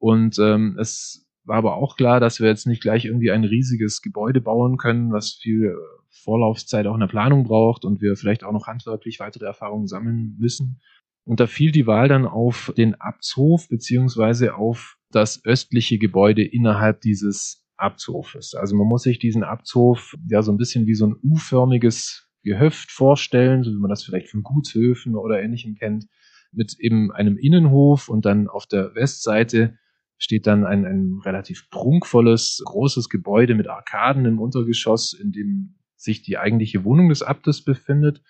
Und 0.00 0.38
ähm, 0.38 0.76
es 0.80 1.28
war 1.44 1.58
aber 1.58 1.76
auch 1.76 1.96
klar, 1.96 2.20
dass 2.20 2.40
wir 2.40 2.48
jetzt 2.48 2.66
nicht 2.66 2.82
gleich 2.82 3.04
irgendwie 3.04 3.30
ein 3.30 3.44
riesiges 3.44 4.02
Gebäude 4.02 4.40
bauen 4.40 4.78
können, 4.78 5.12
was 5.12 5.32
viel 5.32 5.76
Vorlaufzeit 6.10 6.86
auch 6.86 6.94
in 6.94 7.00
der 7.00 7.06
Planung 7.06 7.44
braucht 7.44 7.84
und 7.84 8.00
wir 8.00 8.16
vielleicht 8.16 8.42
auch 8.42 8.52
noch 8.52 8.66
handwerklich 8.66 9.20
weitere 9.20 9.44
Erfahrungen 9.44 9.86
sammeln 9.86 10.36
müssen. 10.38 10.80
Und 11.24 11.38
da 11.38 11.46
fiel 11.46 11.70
die 11.70 11.86
Wahl 11.86 12.08
dann 12.08 12.26
auf 12.26 12.72
den 12.76 12.94
Abtshof 12.94 13.68
beziehungsweise 13.68 14.54
auf 14.54 14.96
das 15.10 15.44
östliche 15.44 15.98
Gebäude 15.98 16.42
innerhalb 16.42 17.02
dieses 17.02 17.66
Abzhofes. 17.76 18.54
Also 18.54 18.74
man 18.74 18.86
muss 18.86 19.02
sich 19.02 19.18
diesen 19.18 19.44
Abzhof 19.44 20.16
ja 20.28 20.42
so 20.42 20.50
ein 20.50 20.56
bisschen 20.58 20.86
wie 20.86 20.94
so 20.94 21.06
ein 21.06 21.16
U-förmiges 21.22 22.26
Gehöft 22.42 22.90
vorstellen, 22.90 23.64
so 23.64 23.70
wie 23.70 23.78
man 23.78 23.90
das 23.90 24.02
vielleicht 24.02 24.30
von 24.30 24.42
Gutshöfen 24.42 25.14
oder 25.14 25.42
ähnlichem 25.42 25.74
kennt, 25.74 26.06
mit 26.52 26.76
eben 26.78 27.12
einem 27.12 27.36
Innenhof 27.36 28.08
und 28.08 28.24
dann 28.24 28.48
auf 28.48 28.66
der 28.66 28.94
Westseite 28.94 29.78
steht 30.20 30.46
dann 30.46 30.64
ein, 30.64 30.84
ein 30.84 31.18
relativ 31.24 31.70
prunkvolles, 31.70 32.62
großes 32.64 33.08
Gebäude 33.08 33.54
mit 33.54 33.68
Arkaden 33.68 34.26
im 34.26 34.38
Untergeschoss, 34.38 35.14
in 35.14 35.32
dem 35.32 35.76
sich 35.96 36.22
die 36.22 36.36
eigentliche 36.36 36.84
Wohnung 36.84 37.08
des 37.08 37.22
Abtes 37.22 37.64
befindet. 37.64 38.22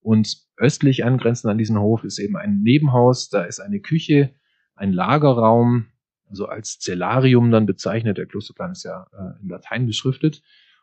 Und 0.00 0.38
östlich 0.56 1.04
angrenzend 1.04 1.50
an 1.50 1.56
diesen 1.56 1.78
Hof 1.78 2.02
ist 2.02 2.18
eben 2.18 2.36
ein 2.36 2.62
Nebenhaus, 2.62 3.28
da 3.28 3.44
ist 3.44 3.60
eine 3.60 3.80
Küche, 3.80 4.34
ein 4.74 4.92
Lagerraum, 4.92 5.86
also 6.28 6.46
als 6.46 6.80
Cellarium 6.80 7.52
dann 7.52 7.64
bezeichnet, 7.64 8.18
der 8.18 8.26
Klosterplan 8.26 8.72
ist 8.72 8.84
ja 8.84 9.06
äh, 9.12 9.40
in 9.40 9.48
Latein 9.48 9.86
beschriftet, 9.86 10.42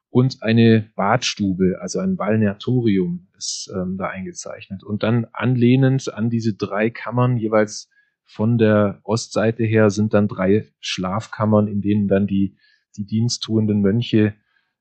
und 0.10 0.44
eine 0.44 0.90
Badstube, 0.96 1.80
also 1.82 2.00
ein 2.00 2.16
Balneatorium 2.16 3.28
ist 3.36 3.70
ähm, 3.76 3.98
da 3.98 4.08
eingezeichnet. 4.08 4.84
Und 4.84 5.04
dann 5.04 5.26
anlehnend 5.34 6.14
an 6.14 6.30
diese 6.30 6.54
drei 6.54 6.90
Kammern 6.90 7.36
jeweils 7.36 7.90
von 8.26 8.58
der 8.58 9.00
Ostseite 9.04 9.64
her 9.64 9.90
sind 9.90 10.14
dann 10.14 10.28
drei 10.28 10.68
Schlafkammern, 10.80 11.68
in 11.68 11.82
denen 11.82 12.08
dann 12.08 12.28
die, 12.28 12.58
die 12.98 13.06
diensttuenden 13.06 13.82
Mönche 13.82 14.34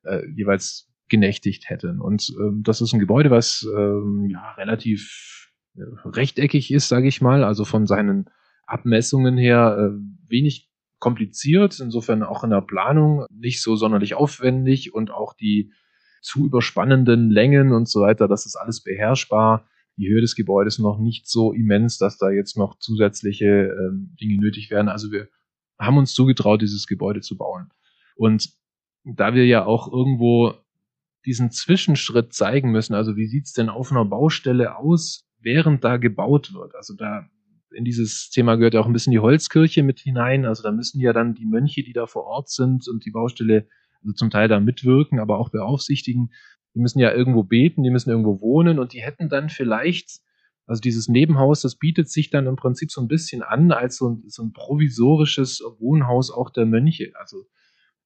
äh, 0.04 0.22
jeweils 0.34 0.90
genächtigt 1.08 1.68
hätten. 1.68 2.00
Und 2.00 2.32
ähm, 2.40 2.62
das 2.62 2.80
ist 2.80 2.92
ein 2.92 3.00
Gebäude, 3.00 3.30
was 3.30 3.66
ähm, 3.76 4.28
ja 4.30 4.52
relativ 4.52 5.50
äh, 5.76 5.82
rechteckig 6.04 6.72
ist, 6.72 6.88
sage 6.88 7.08
ich 7.08 7.20
mal, 7.20 7.44
also 7.44 7.64
von 7.64 7.86
seinen 7.86 8.30
Abmessungen 8.66 9.36
her 9.36 9.76
äh, 9.78 10.30
wenig 10.30 10.70
kompliziert, 10.98 11.80
insofern 11.80 12.22
auch 12.22 12.44
in 12.44 12.50
der 12.50 12.60
Planung 12.60 13.26
nicht 13.28 13.60
so 13.60 13.76
sonderlich 13.76 14.14
aufwendig 14.14 14.94
und 14.94 15.10
auch 15.10 15.34
die 15.34 15.72
zu 16.22 16.46
überspannenden 16.46 17.30
Längen 17.30 17.72
und 17.72 17.88
so 17.88 18.02
weiter, 18.02 18.28
das 18.28 18.46
ist 18.46 18.54
alles 18.54 18.82
beherrschbar 18.82 19.66
die 19.96 20.08
Höhe 20.08 20.20
des 20.20 20.34
Gebäudes 20.34 20.78
noch 20.78 20.98
nicht 20.98 21.28
so 21.28 21.52
immens, 21.52 21.98
dass 21.98 22.18
da 22.18 22.30
jetzt 22.30 22.56
noch 22.56 22.78
zusätzliche 22.78 23.46
ähm, 23.46 24.16
Dinge 24.20 24.38
nötig 24.40 24.70
wären. 24.70 24.88
Also 24.88 25.12
wir 25.12 25.28
haben 25.78 25.98
uns 25.98 26.14
zugetraut, 26.14 26.62
dieses 26.62 26.86
Gebäude 26.86 27.20
zu 27.20 27.36
bauen. 27.36 27.70
Und 28.16 28.50
da 29.04 29.34
wir 29.34 29.46
ja 29.46 29.64
auch 29.64 29.92
irgendwo 29.92 30.54
diesen 31.24 31.50
Zwischenschritt 31.50 32.32
zeigen 32.32 32.70
müssen, 32.70 32.94
also 32.94 33.16
wie 33.16 33.26
sieht's 33.26 33.52
denn 33.52 33.68
auf 33.68 33.90
einer 33.90 34.04
Baustelle 34.04 34.76
aus, 34.76 35.28
während 35.40 35.84
da 35.84 35.96
gebaut 35.96 36.54
wird? 36.54 36.74
Also 36.74 36.94
da 36.94 37.28
in 37.74 37.84
dieses 37.84 38.30
Thema 38.30 38.56
gehört 38.56 38.74
ja 38.74 38.80
auch 38.80 38.86
ein 38.86 38.92
bisschen 38.92 39.12
die 39.12 39.18
Holzkirche 39.18 39.82
mit 39.82 39.98
hinein. 40.00 40.44
Also 40.44 40.62
da 40.62 40.72
müssen 40.72 41.00
ja 41.00 41.12
dann 41.12 41.34
die 41.34 41.46
Mönche, 41.46 41.82
die 41.82 41.92
da 41.92 42.06
vor 42.06 42.24
Ort 42.24 42.50
sind 42.50 42.88
und 42.88 43.04
die 43.04 43.10
Baustelle 43.10 43.66
also 44.02 44.12
zum 44.14 44.30
Teil 44.30 44.48
da 44.48 44.60
mitwirken, 44.60 45.20
aber 45.20 45.38
auch 45.38 45.50
beaufsichtigen, 45.50 46.32
die 46.74 46.80
müssen 46.80 46.98
ja 46.98 47.12
irgendwo 47.12 47.42
beten, 47.42 47.82
die 47.82 47.90
müssen 47.90 48.10
irgendwo 48.10 48.40
wohnen 48.40 48.78
und 48.78 48.92
die 48.92 49.02
hätten 49.02 49.28
dann 49.28 49.48
vielleicht, 49.48 50.20
also 50.66 50.80
dieses 50.80 51.08
Nebenhaus, 51.08 51.60
das 51.62 51.76
bietet 51.76 52.08
sich 52.08 52.30
dann 52.30 52.46
im 52.46 52.56
Prinzip 52.56 52.90
so 52.90 53.00
ein 53.00 53.08
bisschen 53.08 53.42
an 53.42 53.72
als 53.72 53.96
so 53.96 54.10
ein, 54.10 54.22
so 54.28 54.42
ein 54.42 54.52
provisorisches 54.52 55.62
Wohnhaus 55.78 56.30
auch 56.30 56.50
der 56.50 56.66
Mönche. 56.66 57.12
Also, 57.14 57.44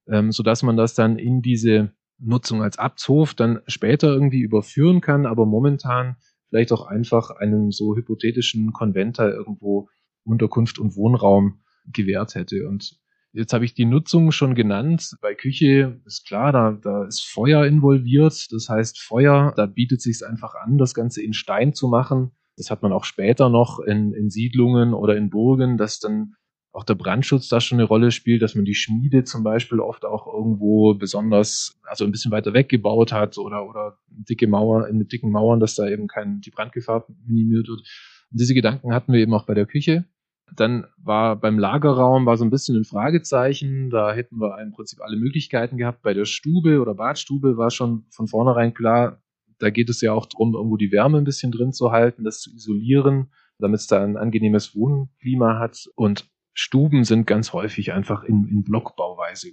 ähm, 0.07 0.31
so 0.31 0.43
dass 0.43 0.63
man 0.63 0.77
das 0.77 0.93
dann 0.93 1.17
in 1.17 1.41
diese 1.41 1.93
Nutzung 2.19 2.63
als 2.63 2.77
Abtshof 2.79 3.33
dann 3.33 3.61
später 3.67 4.09
irgendwie 4.09 4.41
überführen 4.41 5.01
kann, 5.01 5.25
aber 5.25 5.45
momentan 5.45 6.17
vielleicht 6.49 6.71
auch 6.71 6.85
einfach 6.85 7.29
einen 7.31 7.71
so 7.71 7.95
hypothetischen 7.95 8.73
Konventer 8.73 9.31
irgendwo 9.31 9.89
Unterkunft 10.23 10.79
und 10.79 10.95
Wohnraum 10.95 11.61
gewährt 11.85 12.35
hätte. 12.35 12.67
Und 12.67 12.99
Jetzt 13.37 13.53
habe 13.53 13.65
ich 13.65 13.75
die 13.75 13.85
Nutzung 13.85 14.31
schon 14.31 14.55
genannt. 14.55 15.15
Bei 15.21 15.35
Küche 15.35 16.01
ist 16.05 16.25
klar, 16.25 16.51
da, 16.51 16.71
da 16.71 17.05
ist 17.05 17.21
Feuer 17.21 17.67
involviert. 17.67 18.47
Das 18.51 18.67
heißt, 18.67 18.99
Feuer, 18.99 19.53
da 19.55 19.67
bietet 19.67 20.01
sich 20.01 20.25
einfach 20.25 20.55
an, 20.55 20.79
das 20.79 20.95
Ganze 20.95 21.21
in 21.21 21.33
Stein 21.33 21.75
zu 21.75 21.87
machen. 21.87 22.31
Das 22.55 22.71
hat 22.71 22.81
man 22.81 22.91
auch 22.91 23.03
später 23.03 23.49
noch 23.49 23.79
in, 23.79 24.11
in 24.13 24.31
Siedlungen 24.31 24.95
oder 24.95 25.15
in 25.15 25.29
Burgen, 25.29 25.77
dass 25.77 25.99
dann 25.99 26.33
auch 26.71 26.83
der 26.83 26.95
Brandschutz 26.95 27.47
da 27.47 27.61
schon 27.61 27.77
eine 27.77 27.87
Rolle 27.87 28.09
spielt, 28.09 28.41
dass 28.41 28.55
man 28.55 28.65
die 28.65 28.73
Schmiede 28.73 29.23
zum 29.23 29.43
Beispiel 29.43 29.81
oft 29.81 30.03
auch 30.03 30.25
irgendwo 30.25 30.95
besonders, 30.95 31.79
also 31.83 32.05
ein 32.05 32.11
bisschen 32.11 32.31
weiter 32.31 32.53
weg 32.53 32.69
gebaut 32.69 33.11
hat 33.11 33.37
oder, 33.37 33.69
oder 33.69 33.99
dicke 34.07 34.47
Mauer, 34.47 34.87
in 34.87 35.07
dicken 35.07 35.29
Mauern, 35.29 35.59
dass 35.59 35.75
da 35.75 35.87
eben 35.87 36.07
kein, 36.07 36.41
die 36.41 36.49
Brandgefahr 36.49 37.05
minimiert 37.27 37.67
wird. 37.67 37.81
Und 38.31 38.39
diese 38.39 38.55
Gedanken 38.55 38.95
hatten 38.95 39.13
wir 39.13 39.19
eben 39.19 39.35
auch 39.35 39.45
bei 39.45 39.53
der 39.53 39.67
Küche. 39.67 40.05
Dann 40.55 40.85
war 40.97 41.35
beim 41.35 41.59
Lagerraum 41.59 42.25
war 42.25 42.37
so 42.37 42.45
ein 42.45 42.49
bisschen 42.49 42.77
ein 42.77 42.85
Fragezeichen. 42.85 43.89
Da 43.89 44.13
hätten 44.13 44.39
wir 44.39 44.59
im 44.59 44.71
Prinzip 44.71 45.01
alle 45.01 45.17
Möglichkeiten 45.17 45.77
gehabt. 45.77 46.01
Bei 46.01 46.13
der 46.13 46.25
Stube 46.25 46.81
oder 46.81 46.95
Badstube 46.95 47.57
war 47.57 47.69
schon 47.69 48.05
von 48.09 48.27
vornherein 48.27 48.73
klar, 48.73 49.21
da 49.59 49.69
geht 49.69 49.89
es 49.89 50.01
ja 50.01 50.13
auch 50.13 50.25
darum, 50.25 50.53
irgendwo 50.53 50.77
die 50.77 50.91
Wärme 50.91 51.17
ein 51.17 51.23
bisschen 51.23 51.51
drin 51.51 51.73
zu 51.73 51.91
halten, 51.91 52.23
das 52.23 52.39
zu 52.39 52.53
isolieren, 52.53 53.31
damit 53.59 53.79
es 53.81 53.87
da 53.87 54.03
ein 54.03 54.17
angenehmes 54.17 54.75
Wohnklima 54.75 55.59
hat. 55.59 55.89
Und 55.95 56.29
Stuben 56.53 57.03
sind 57.03 57.27
ganz 57.27 57.53
häufig 57.53 57.93
einfach 57.93 58.23
in, 58.23 58.47
in 58.47 58.63
Blockbauweise 58.63 59.49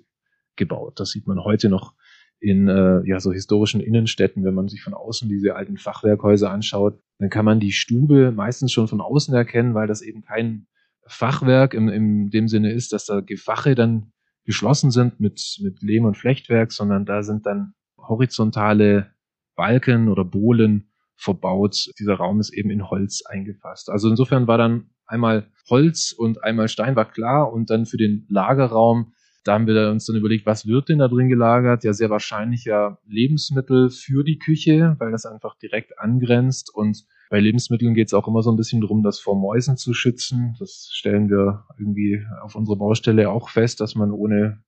gebaut. 0.57 1.00
Das 1.00 1.11
sieht 1.11 1.26
man 1.26 1.42
heute 1.42 1.68
noch 1.68 1.94
in 2.40 2.68
äh, 2.68 3.00
ja 3.07 3.20
so 3.20 3.33
historischen 3.33 3.80
Innenstädten, 3.80 4.44
wenn 4.44 4.54
man 4.54 4.68
sich 4.68 4.83
von 4.83 4.94
außen 4.94 5.28
diese 5.28 5.57
alten 5.57 5.78
Fachwerkhäuser 5.78 6.50
anschaut, 6.50 7.00
dann 7.18 7.30
kann 7.30 7.44
man 7.44 7.61
die 7.61 7.72
Stube 7.72 8.33
meistens 8.33 8.72
schon 8.72 8.88
von 8.88 9.00
außen 9.00 9.35
erkennen, 9.35 9.74
weil 9.74 9.87
das 9.87 10.02
eben 10.02 10.22
kein 10.22 10.66
Fachwerk 11.07 11.75
im, 11.75 11.88
im 11.88 12.31
dem 12.31 12.49
Sinne 12.49 12.73
ist, 12.73 12.93
dass 12.93 13.07
da 13.07 13.21
Gefache 13.21 13.75
dann 13.75 14.12
geschlossen 14.45 14.90
sind 14.90 15.21
mit, 15.21 15.59
mit 15.62 15.83
Lehm- 15.83 16.05
und 16.05 16.17
Flechtwerk, 16.17 16.73
sondern 16.73 17.07
da 17.07 17.23
sind 17.23 17.47
dann 17.47 17.75
horizontale 17.97 19.12
Balken 19.57 20.09
oder 20.09 20.25
Bohlen 20.25 20.90
verbaut. 21.17 21.88
Dieser 21.99 22.14
Raum 22.14 22.40
ist 22.40 22.53
eben 22.53 22.71
in 22.71 22.90
Holz 22.90 23.23
eingefasst. 23.27 23.88
Also 23.90 24.09
insofern 24.11 24.47
war 24.47 24.59
dann 24.59 24.90
einmal 25.07 25.51
Holz 25.69 26.12
und 26.12 26.43
einmal 26.45 26.69
Stein 26.69 26.97
war 26.97 27.11
klar 27.11 27.53
und 27.53 27.71
dann 27.71 27.87
für 27.87 27.97
den 27.97 28.27
Lagerraum, 28.29 29.12
da 29.45 29.55
haben 29.55 29.67
wir 29.67 29.90
uns 29.90 30.07
dann 30.07 30.17
überlegt, 30.17 30.47
was 30.47 30.67
wird 30.67 30.88
denn 30.88 30.99
da 30.99 31.09
drin 31.09 31.29
gelagert? 31.29 31.85
Ja, 31.85 31.93
sehr 31.93 32.11
wahrscheinlich 32.11 32.64
ja 32.64 32.99
Lebensmittel 33.07 33.90
für 33.90 34.25
die 34.25 34.38
Küche, 34.38 34.97
weil 34.99 35.12
das 35.12 35.27
einfach 35.27 35.57
direkt 35.59 35.99
angrenzt 35.99 36.75
und 36.75 37.05
bei 37.30 37.40
Lebensmitteln 37.40 37.94
geht 37.94 38.08
es 38.08 38.14
auch 38.14 38.28
immer 38.28 38.42
so 38.42 38.50
ein 38.50 38.56
bisschen 38.56 38.80
darum, 38.80 39.02
das 39.02 39.18
vor 39.18 39.38
Mäusen 39.38 39.76
zu 39.76 39.94
schützen. 39.94 40.54
Das 40.58 40.90
stellen 40.92 41.28
wir 41.28 41.64
irgendwie 41.78 42.22
auf 42.42 42.54
unserer 42.54 42.76
Baustelle 42.76 43.30
auch 43.30 43.48
fest, 43.48 43.80
dass 43.80 43.94
man 43.94 44.12
ohne 44.12 44.62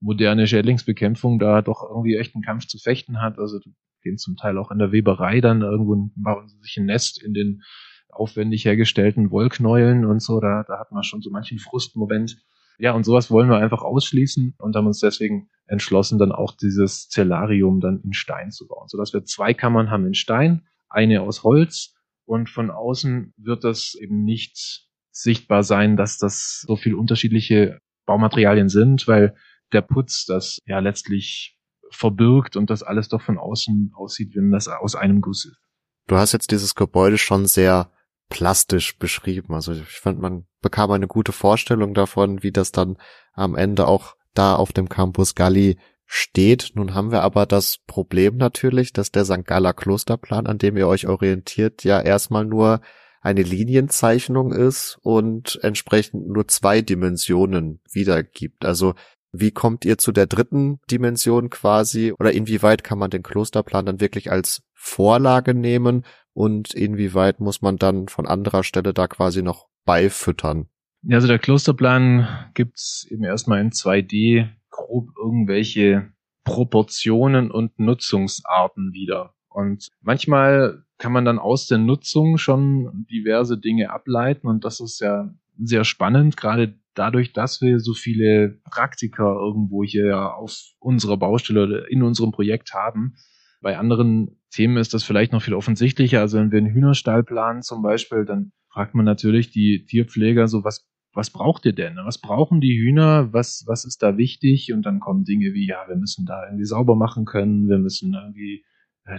moderne 0.00 0.46
Schädlingsbekämpfung 0.46 1.38
da 1.38 1.62
doch 1.62 1.82
irgendwie 1.88 2.16
echt 2.16 2.34
einen 2.34 2.42
Kampf 2.42 2.66
zu 2.66 2.78
fechten 2.78 3.20
hat. 3.20 3.38
Also 3.38 3.60
gehen 4.02 4.18
zum 4.18 4.36
Teil 4.36 4.58
auch 4.58 4.70
in 4.70 4.78
der 4.78 4.92
Weberei 4.92 5.40
dann 5.40 5.62
irgendwo 5.62 6.10
bauen 6.16 6.48
sie 6.48 6.58
sich 6.60 6.76
ein 6.78 6.86
Nest 6.86 7.22
in 7.22 7.34
den 7.34 7.62
aufwendig 8.08 8.64
hergestellten 8.64 9.30
Wollknäueln 9.30 10.04
und 10.04 10.20
so. 10.20 10.40
Da, 10.40 10.64
da 10.66 10.78
hat 10.78 10.90
man 10.90 11.02
schon 11.02 11.20
so 11.20 11.30
manchen 11.30 11.58
Frustmoment. 11.58 12.38
Ja, 12.78 12.92
und 12.92 13.04
sowas 13.04 13.30
wollen 13.30 13.50
wir 13.50 13.58
einfach 13.58 13.82
ausschließen 13.82 14.54
und 14.58 14.74
haben 14.74 14.86
uns 14.86 15.00
deswegen 15.00 15.50
entschlossen, 15.66 16.18
dann 16.18 16.32
auch 16.32 16.56
dieses 16.56 17.08
Cellarium 17.08 17.80
dann 17.80 18.00
in 18.02 18.14
Stein 18.14 18.50
zu 18.50 18.66
bauen, 18.66 18.88
sodass 18.88 19.12
wir 19.12 19.24
zwei 19.24 19.52
Kammern 19.52 19.90
haben 19.90 20.06
in 20.06 20.14
Stein, 20.14 20.66
eine 20.88 21.20
aus 21.20 21.44
Holz 21.44 21.94
und 22.30 22.48
von 22.48 22.70
außen 22.70 23.34
wird 23.38 23.64
das 23.64 23.96
eben 24.00 24.22
nicht 24.22 24.86
sichtbar 25.10 25.64
sein, 25.64 25.96
dass 25.96 26.16
das 26.16 26.64
so 26.64 26.76
viel 26.76 26.94
unterschiedliche 26.94 27.80
Baumaterialien 28.06 28.68
sind, 28.68 29.08
weil 29.08 29.34
der 29.72 29.82
Putz 29.82 30.26
das 30.26 30.58
ja 30.64 30.78
letztlich 30.78 31.58
verbirgt 31.90 32.54
und 32.54 32.70
das 32.70 32.84
alles 32.84 33.08
doch 33.08 33.20
von 33.20 33.36
außen 33.36 33.90
aussieht, 33.96 34.36
wenn 34.36 34.52
das 34.52 34.68
aus 34.68 34.94
einem 34.94 35.20
Guss 35.20 35.44
ist. 35.44 35.58
Du 36.06 36.16
hast 36.18 36.30
jetzt 36.30 36.52
dieses 36.52 36.76
Gebäude 36.76 37.18
schon 37.18 37.46
sehr 37.46 37.90
plastisch 38.28 38.96
beschrieben. 38.96 39.52
Also 39.52 39.72
ich 39.72 39.82
fand, 39.82 40.20
man 40.20 40.46
bekam 40.62 40.92
eine 40.92 41.08
gute 41.08 41.32
Vorstellung 41.32 41.94
davon, 41.94 42.44
wie 42.44 42.52
das 42.52 42.70
dann 42.70 42.96
am 43.32 43.56
Ende 43.56 43.88
auch 43.88 44.14
da 44.34 44.54
auf 44.54 44.72
dem 44.72 44.88
Campus 44.88 45.34
Galli 45.34 45.80
steht. 46.12 46.72
Nun 46.74 46.94
haben 46.94 47.12
wir 47.12 47.22
aber 47.22 47.46
das 47.46 47.78
Problem 47.86 48.36
natürlich, 48.36 48.92
dass 48.92 49.12
der 49.12 49.24
St. 49.24 49.44
Galler 49.44 49.72
Klosterplan, 49.72 50.48
an 50.48 50.58
dem 50.58 50.76
ihr 50.76 50.88
euch 50.88 51.06
orientiert, 51.06 51.84
ja 51.84 52.00
erstmal 52.00 52.44
nur 52.44 52.80
eine 53.20 53.42
Linienzeichnung 53.42 54.52
ist 54.52 54.98
und 55.02 55.60
entsprechend 55.62 56.26
nur 56.26 56.48
zwei 56.48 56.82
Dimensionen 56.82 57.80
wiedergibt. 57.92 58.64
Also 58.64 58.94
wie 59.30 59.52
kommt 59.52 59.84
ihr 59.84 59.98
zu 59.98 60.10
der 60.10 60.26
dritten 60.26 60.80
Dimension 60.90 61.48
quasi 61.48 62.12
oder 62.18 62.32
inwieweit 62.32 62.82
kann 62.82 62.98
man 62.98 63.10
den 63.10 63.22
Klosterplan 63.22 63.86
dann 63.86 64.00
wirklich 64.00 64.32
als 64.32 64.64
Vorlage 64.74 65.54
nehmen 65.54 66.04
und 66.32 66.74
inwieweit 66.74 67.38
muss 67.38 67.62
man 67.62 67.76
dann 67.76 68.08
von 68.08 68.26
anderer 68.26 68.64
Stelle 68.64 68.92
da 68.92 69.06
quasi 69.06 69.42
noch 69.42 69.68
beifüttern? 69.84 70.66
Ja, 71.02 71.18
also 71.18 71.28
der 71.28 71.38
Klosterplan 71.38 72.50
gibt's 72.54 73.06
eben 73.08 73.22
erstmal 73.22 73.60
in 73.60 73.70
2D 73.70 74.48
grob 74.70 75.08
irgendwelche 75.20 76.12
Proportionen 76.44 77.50
und 77.50 77.78
Nutzungsarten 77.78 78.92
wieder. 78.92 79.34
Und 79.48 79.88
manchmal 80.00 80.84
kann 80.98 81.12
man 81.12 81.24
dann 81.24 81.38
aus 81.38 81.66
der 81.66 81.78
Nutzung 81.78 82.38
schon 82.38 83.06
diverse 83.10 83.58
Dinge 83.58 83.90
ableiten 83.90 84.46
und 84.46 84.64
das 84.64 84.80
ist 84.80 85.00
ja 85.00 85.34
sehr 85.62 85.84
spannend, 85.84 86.36
gerade 86.36 86.78
dadurch, 86.94 87.32
dass 87.32 87.60
wir 87.60 87.80
so 87.80 87.94
viele 87.94 88.60
Praktiker 88.70 89.34
irgendwo 89.34 89.84
hier 89.84 90.34
auf 90.34 90.56
unserer 90.78 91.16
Baustelle 91.16 91.64
oder 91.64 91.90
in 91.90 92.02
unserem 92.02 92.32
Projekt 92.32 92.74
haben. 92.74 93.14
Bei 93.60 93.78
anderen 93.78 94.40
Themen 94.50 94.76
ist 94.76 94.94
das 94.94 95.04
vielleicht 95.04 95.32
noch 95.32 95.42
viel 95.42 95.54
offensichtlicher. 95.54 96.20
Also 96.20 96.38
wenn 96.38 96.50
wir 96.50 96.58
einen 96.58 96.72
Hühnerstall 96.72 97.22
planen 97.22 97.62
zum 97.62 97.82
Beispiel, 97.82 98.24
dann 98.24 98.52
fragt 98.72 98.94
man 98.94 99.04
natürlich 99.04 99.50
die 99.50 99.84
Tierpfleger 99.84 100.48
so, 100.48 100.64
was 100.64 100.88
was 101.12 101.30
braucht 101.30 101.66
ihr 101.66 101.72
denn? 101.72 101.96
Was 102.04 102.18
brauchen 102.18 102.60
die 102.60 102.78
Hühner? 102.78 103.32
Was, 103.32 103.64
was 103.66 103.84
ist 103.84 104.02
da 104.02 104.16
wichtig? 104.16 104.72
Und 104.72 104.86
dann 104.86 105.00
kommen 105.00 105.24
Dinge 105.24 105.52
wie, 105.54 105.66
ja, 105.66 105.84
wir 105.88 105.96
müssen 105.96 106.24
da 106.24 106.44
irgendwie 106.46 106.64
sauber 106.64 106.94
machen 106.94 107.24
können, 107.24 107.68
wir 107.68 107.78
müssen 107.78 108.14
irgendwie 108.14 108.64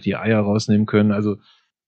die 0.05 0.15
Eier 0.15 0.39
rausnehmen 0.39 0.85
können. 0.85 1.11
Also 1.11 1.37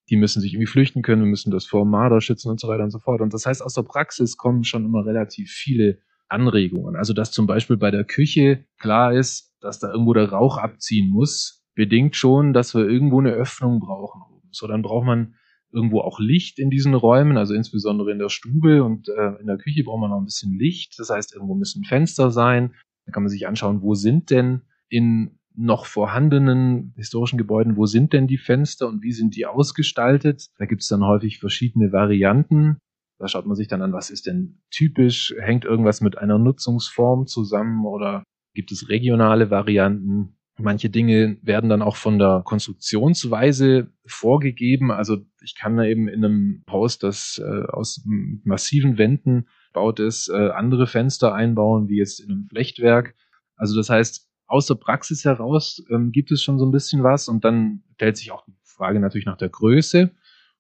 die 0.10 0.18
müssen 0.18 0.42
sich 0.42 0.54
irgendwie 0.54 0.68
flüchten 0.68 1.02
können, 1.02 1.22
wir 1.22 1.30
müssen 1.30 1.52
das 1.52 1.66
vor 1.66 1.86
Marder 1.86 2.20
schützen 2.20 2.50
und 2.50 2.60
so 2.60 2.68
weiter 2.68 2.84
und 2.84 2.92
so 2.92 3.00
fort. 3.00 3.22
Und 3.22 3.34
das 3.34 3.46
heißt, 3.46 3.62
aus 3.64 3.74
der 3.74 3.84
Praxis 3.84 4.36
kommen 4.36 4.64
schon 4.66 4.84
immer 4.84 5.06
relativ 5.06 5.50
viele 5.50 6.00
Anregungen. 6.28 6.96
Also, 6.96 7.14
dass 7.14 7.32
zum 7.32 7.48
Beispiel 7.48 7.78
bei 7.78 7.92
der 7.92 8.04
Küche 8.04 8.66
klar 8.80 9.14
ist, 9.14 9.56
dass 9.62 9.80
da 9.80 9.92
irgendwo 9.92 10.14
der 10.14 10.30
Rauch 10.30 10.58
abziehen 10.58 11.10
muss, 11.10 11.64
bedingt 11.76 12.16
schon, 12.16 12.54
dass 12.54 12.76
wir 12.76 12.88
irgendwo 12.88 13.20
eine 13.20 13.32
Öffnung 13.32 13.80
brauchen. 13.80 14.22
So, 14.52 14.68
dann 14.68 14.82
braucht 14.82 15.06
man 15.06 15.36
irgendwo 15.74 16.02
auch 16.02 16.20
Licht 16.20 16.60
in 16.60 16.70
diesen 16.70 16.94
Räumen, 16.94 17.38
also 17.38 17.54
insbesondere 17.54 18.12
in 18.12 18.20
der 18.20 18.30
Stube 18.30 18.84
und 18.84 19.10
äh, 19.10 19.40
in 19.40 19.48
der 19.48 19.58
Küche 19.58 19.84
braucht 19.84 20.00
man 20.00 20.12
noch 20.12 20.20
ein 20.20 20.26
bisschen 20.26 20.58
Licht. 20.58 20.98
Das 21.00 21.10
heißt, 21.10 21.34
irgendwo 21.34 21.56
müssen 21.56 21.84
Fenster 21.84 22.32
sein. 22.32 22.74
Da 23.06 23.12
kann 23.12 23.24
man 23.24 23.30
sich 23.30 23.48
anschauen, 23.48 23.82
wo 23.82 23.96
sind 23.96 24.30
denn 24.30 24.62
in 24.90 25.40
noch 25.56 25.86
vorhandenen 25.86 26.94
historischen 26.96 27.38
Gebäuden, 27.38 27.78
wo 27.78 27.86
sind 27.86 28.14
denn 28.14 28.28
die 28.28 28.38
Fenster 28.38 28.88
und 28.88 29.04
wie 29.04 29.12
sind 29.12 29.36
die 29.36 29.46
ausgestaltet? 29.46 30.48
Da 30.58 30.66
gibt 30.66 30.82
es 30.82 30.88
dann 30.88 31.06
häufig 31.06 31.40
verschiedene 31.40 31.92
Varianten. 31.92 32.78
Da 33.20 33.28
schaut 33.28 33.46
man 33.46 33.56
sich 33.56 33.68
dann 33.68 33.82
an, 33.82 33.94
was 33.94 34.10
ist 34.10 34.26
denn 34.26 34.62
typisch? 34.72 35.34
Hängt 35.40 35.66
irgendwas 35.66 36.02
mit 36.02 36.18
einer 36.18 36.38
Nutzungsform 36.38 37.28
zusammen 37.28 37.86
oder 37.86 38.24
gibt 38.56 38.72
es 38.72 38.90
regionale 38.90 39.50
Varianten? 39.50 40.36
Manche 40.60 40.90
Dinge 40.90 41.38
werden 41.42 41.70
dann 41.70 41.82
auch 41.82 41.96
von 41.96 42.20
der 42.20 42.44
Konstruktionsweise 42.46 43.92
vorgegeben. 44.06 44.92
Also 44.92 45.18
ich 45.42 45.56
kann 45.56 45.78
da 45.78 45.84
eben 45.84 46.08
in 46.08 46.24
einem 46.24 46.64
Haus, 46.70 47.00
das 47.00 47.42
äh, 47.44 47.66
aus 47.68 48.06
massiven 48.44 49.00
Wänden 49.00 49.48
baut 49.74 50.00
ist, 50.00 50.30
äh, 50.30 50.50
andere 50.50 50.86
Fenster 50.86 51.34
einbauen, 51.34 51.90
wie 51.90 51.98
jetzt 51.98 52.20
in 52.20 52.30
einem 52.30 52.48
Flechtwerk. 52.50 53.16
Also 53.56 53.76
das 53.76 53.90
heißt, 53.90 54.30
aus 54.46 54.68
der 54.68 54.76
Praxis 54.76 55.26
heraus 55.26 55.84
ähm, 55.90 56.12
gibt 56.12 56.32
es 56.32 56.44
schon 56.44 56.60
so 56.60 56.66
ein 56.66 56.72
bisschen 56.72 57.02
was 57.02 57.28
und 57.28 57.44
dann 57.44 57.82
stellt 57.96 58.18
sich 58.18 58.32
auch 58.32 58.46
die 58.46 58.54
Frage 58.62 59.00
natürlich 59.00 59.26
nach 59.26 59.38
der 59.38 59.50
Größe. 59.50 60.12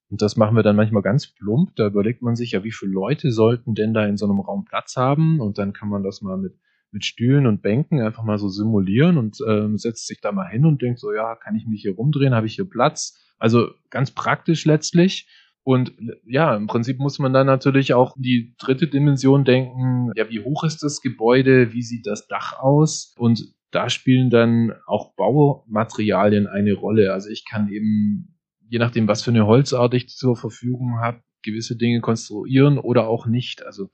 Und 0.10 0.22
das 0.22 0.38
machen 0.38 0.56
wir 0.56 0.64
dann 0.64 0.76
manchmal 0.76 1.02
ganz 1.02 1.28
plump. 1.28 1.76
Da 1.76 1.88
überlegt 1.88 2.22
man 2.22 2.36
sich 2.36 2.52
ja, 2.52 2.64
wie 2.64 2.72
viele 2.72 2.92
Leute 2.92 3.32
sollten 3.32 3.74
denn 3.74 3.94
da 3.94 4.06
in 4.06 4.18
so 4.18 4.26
einem 4.26 4.40
Raum 4.40 4.66
Platz 4.66 4.96
haben? 4.96 5.40
Und 5.40 5.58
dann 5.58 5.74
kann 5.74 5.90
man 5.90 6.04
das 6.04 6.22
mal 6.22 6.38
mit 6.38 6.56
mit 6.94 7.06
Stühlen 7.06 7.48
und 7.48 7.62
Bänken 7.62 8.02
einfach 8.02 8.24
mal 8.24 8.38
so 8.38 8.48
simulieren 8.48 9.18
und 9.18 9.38
ähm, 9.48 9.78
setzt 9.78 10.08
sich 10.08 10.22
da 10.22 10.32
mal 10.32 10.48
hin 10.48 10.66
und 10.66 10.82
denkt 10.82 11.00
so, 11.00 11.12
ja, 11.12 11.36
kann 11.36 11.56
ich 11.56 11.66
mich 11.66 11.82
hier 11.82 11.96
rumdrehen, 11.96 12.34
habe 12.34 12.48
ich 12.48 12.56
hier 12.56 12.70
Platz? 12.70 13.20
Also 13.38 13.72
ganz 13.90 14.12
praktisch 14.12 14.66
letztlich. 14.66 15.28
Und 15.64 15.94
ja, 16.26 16.56
im 16.56 16.68
Prinzip 16.68 17.00
muss 17.00 17.20
man 17.20 17.34
dann 17.34 17.48
natürlich 17.48 17.94
auch 17.94 18.16
die 18.18 18.54
dritte 18.58 18.88
Dimension 18.88 19.46
denken, 19.46 20.12
ja, 20.16 20.30
wie 20.30 20.42
hoch 20.42 20.64
ist 20.66 20.84
das 20.84 21.02
Gebäude, 21.02 21.74
wie 21.74 21.84
sieht 21.84 22.06
das 22.06 22.28
Dach 22.28 22.60
aus? 22.60 23.14
Und 23.18 23.54
da 23.72 23.90
spielen 23.90 24.30
dann 24.30 24.74
auch 24.86 25.16
Baumaterialien 25.16 26.48
eine 26.48 26.74
Rolle. 26.74 27.14
Also 27.14 27.30
ich 27.30 27.46
kann 27.50 27.70
eben, 27.70 28.38
je 28.70 28.78
nachdem, 28.78 29.08
was 29.08 29.24
für 29.24 29.32
eine 29.32 29.48
Holzart 29.48 29.94
ich 29.94 30.10
zur 30.10 30.36
Verfügung 30.36 31.00
habe, 31.00 31.22
gewisse 31.44 31.78
Dinge 31.78 32.02
konstruieren 32.02 32.78
oder 32.78 33.08
auch 33.08 33.26
nicht. 33.26 33.66
Also 33.66 33.90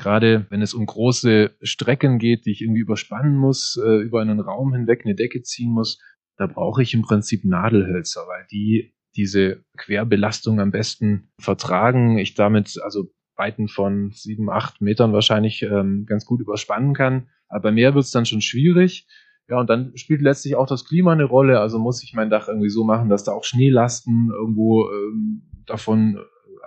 Gerade 0.00 0.46
wenn 0.48 0.62
es 0.62 0.72
um 0.72 0.86
große 0.86 1.50
Strecken 1.60 2.18
geht, 2.18 2.46
die 2.46 2.52
ich 2.52 2.62
irgendwie 2.62 2.80
überspannen 2.80 3.36
muss, 3.36 3.78
äh, 3.84 3.98
über 3.98 4.22
einen 4.22 4.40
Raum 4.40 4.72
hinweg 4.72 5.02
eine 5.04 5.14
Decke 5.14 5.42
ziehen 5.42 5.72
muss, 5.72 6.00
da 6.38 6.46
brauche 6.46 6.82
ich 6.82 6.94
im 6.94 7.02
Prinzip 7.02 7.44
Nadelhölzer, 7.44 8.22
weil 8.26 8.46
die 8.50 8.94
diese 9.14 9.62
Querbelastung 9.76 10.58
am 10.58 10.70
besten 10.70 11.28
vertragen. 11.38 12.16
Ich 12.16 12.32
damit 12.32 12.80
also 12.82 13.12
Weiten 13.36 13.68
von 13.68 14.10
sieben, 14.12 14.48
acht 14.48 14.80
Metern 14.80 15.12
wahrscheinlich 15.12 15.60
ähm, 15.62 16.06
ganz 16.06 16.24
gut 16.24 16.40
überspannen 16.40 16.94
kann. 16.94 17.28
Aber 17.48 17.64
bei 17.64 17.72
mehr 17.72 17.94
wird 17.94 18.06
es 18.06 18.10
dann 18.10 18.24
schon 18.24 18.40
schwierig. 18.40 19.06
Ja, 19.48 19.60
und 19.60 19.68
dann 19.68 19.94
spielt 19.96 20.22
letztlich 20.22 20.56
auch 20.56 20.66
das 20.66 20.86
Klima 20.86 21.12
eine 21.12 21.24
Rolle. 21.24 21.60
Also 21.60 21.78
muss 21.78 22.02
ich 22.02 22.14
mein 22.14 22.30
Dach 22.30 22.48
irgendwie 22.48 22.70
so 22.70 22.84
machen, 22.84 23.10
dass 23.10 23.24
da 23.24 23.32
auch 23.32 23.44
Schneelasten 23.44 24.30
irgendwo 24.30 24.88
ähm, 24.88 25.42
davon 25.66 26.18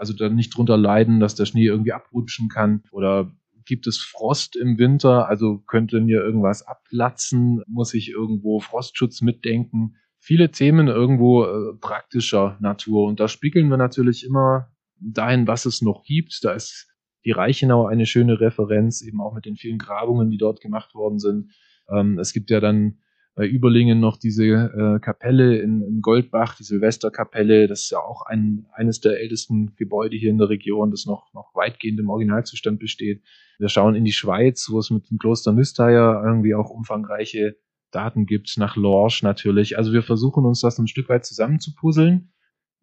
also 0.04 0.12
dann 0.14 0.36
nicht 0.36 0.58
drunter 0.58 0.76
leiden, 0.76 1.22
dass 1.22 1.34
der 1.34 1.46
Schnee 1.46 1.66
irgendwie 1.66 1.94
abrutschen 1.94 2.50
kann 2.50 2.84
oder 2.92 3.32
gibt 3.64 3.88
es 3.88 4.00
Frost 4.00 4.58
im 4.58 4.78
Winter, 4.78 5.30
also 5.30 5.60
könnte 5.60 6.02
mir 6.02 6.22
irgendwas 6.22 6.68
abplatzen, 6.68 7.64
muss 7.68 7.94
ich 7.94 8.10
irgendwo 8.10 8.60
Frostschutz 8.60 9.22
mitdenken. 9.22 9.96
Viele 10.20 10.52
Themen 10.52 10.90
irgendwo 10.90 11.46
äh, 11.46 11.74
praktischer 11.80 12.58
Natur 12.60 13.08
und 13.08 13.22
da 13.22 13.30
spiegeln 13.30 13.70
wir 13.70 13.78
natürlich 13.78 14.26
immer 14.26 14.74
dahin, 15.00 15.48
was 15.48 15.66
es 15.66 15.82
noch 15.82 16.04
gibt. 16.04 16.44
Da 16.44 16.52
ist 16.52 16.90
die 17.24 17.32
Reichenau 17.32 17.86
eine 17.86 18.06
schöne 18.06 18.42
Referenz, 18.42 19.02
eben 19.02 19.22
auch 19.22 19.34
mit 19.34 19.46
den 19.46 19.56
vielen 19.56 19.78
Grabungen, 19.78 20.32
die 20.32 20.38
dort 20.38 20.60
gemacht 20.60 20.96
worden 20.96 21.20
sind. 21.20 21.54
Ähm, 21.90 22.20
es 22.20 22.34
gibt 22.34 22.50
ja 22.50 22.60
dann 22.60 22.98
bei 23.36 23.48
Überlingen 23.48 24.00
noch 24.00 24.18
diese 24.18 24.46
äh, 24.46 25.00
Kapelle 25.00 25.58
in, 25.58 25.82
in 25.82 26.02
Goldbach, 26.02 26.56
die 26.56 26.64
Silvesterkapelle. 26.64 27.68
Das 27.68 27.82
ist 27.82 27.90
ja 27.90 27.98
auch 27.98 28.24
ein, 28.26 28.68
eines 28.74 29.00
der 29.00 29.20
ältesten 29.20 29.76
Gebäude 29.76 30.16
hier 30.16 30.30
in 30.30 30.38
der 30.38 30.50
Region, 30.50 30.92
das 30.92 31.06
noch, 31.06 31.34
noch 31.34 31.56
weitgehend 31.56 32.00
im 32.00 32.10
Originalzustand 32.10 32.80
besteht. 32.80 33.24
Wir 33.58 33.70
schauen 33.70 33.96
in 33.96 34.06
die 34.06 34.12
Schweiz, 34.12 34.68
wo 34.70 34.80
es 34.80 34.92
mit 34.92 35.10
dem 35.10 35.18
Kloster 35.18 35.52
Müsteier 35.52 36.22
irgendwie 36.24 36.54
auch 36.54 36.70
umfangreiche 36.70 37.56
Daten 37.92 38.26
gibt, 38.26 38.56
nach 38.58 38.76
Lorsch 38.76 39.24
natürlich. 39.24 39.78
Also 39.78 39.94
wir 39.94 40.04
versuchen 40.04 40.46
uns 40.46 40.62
das 40.62 40.78
ein 40.78 40.88
Stück 40.88 41.10
weit 41.10 41.26
zusammenzupuzzeln. 41.26 42.34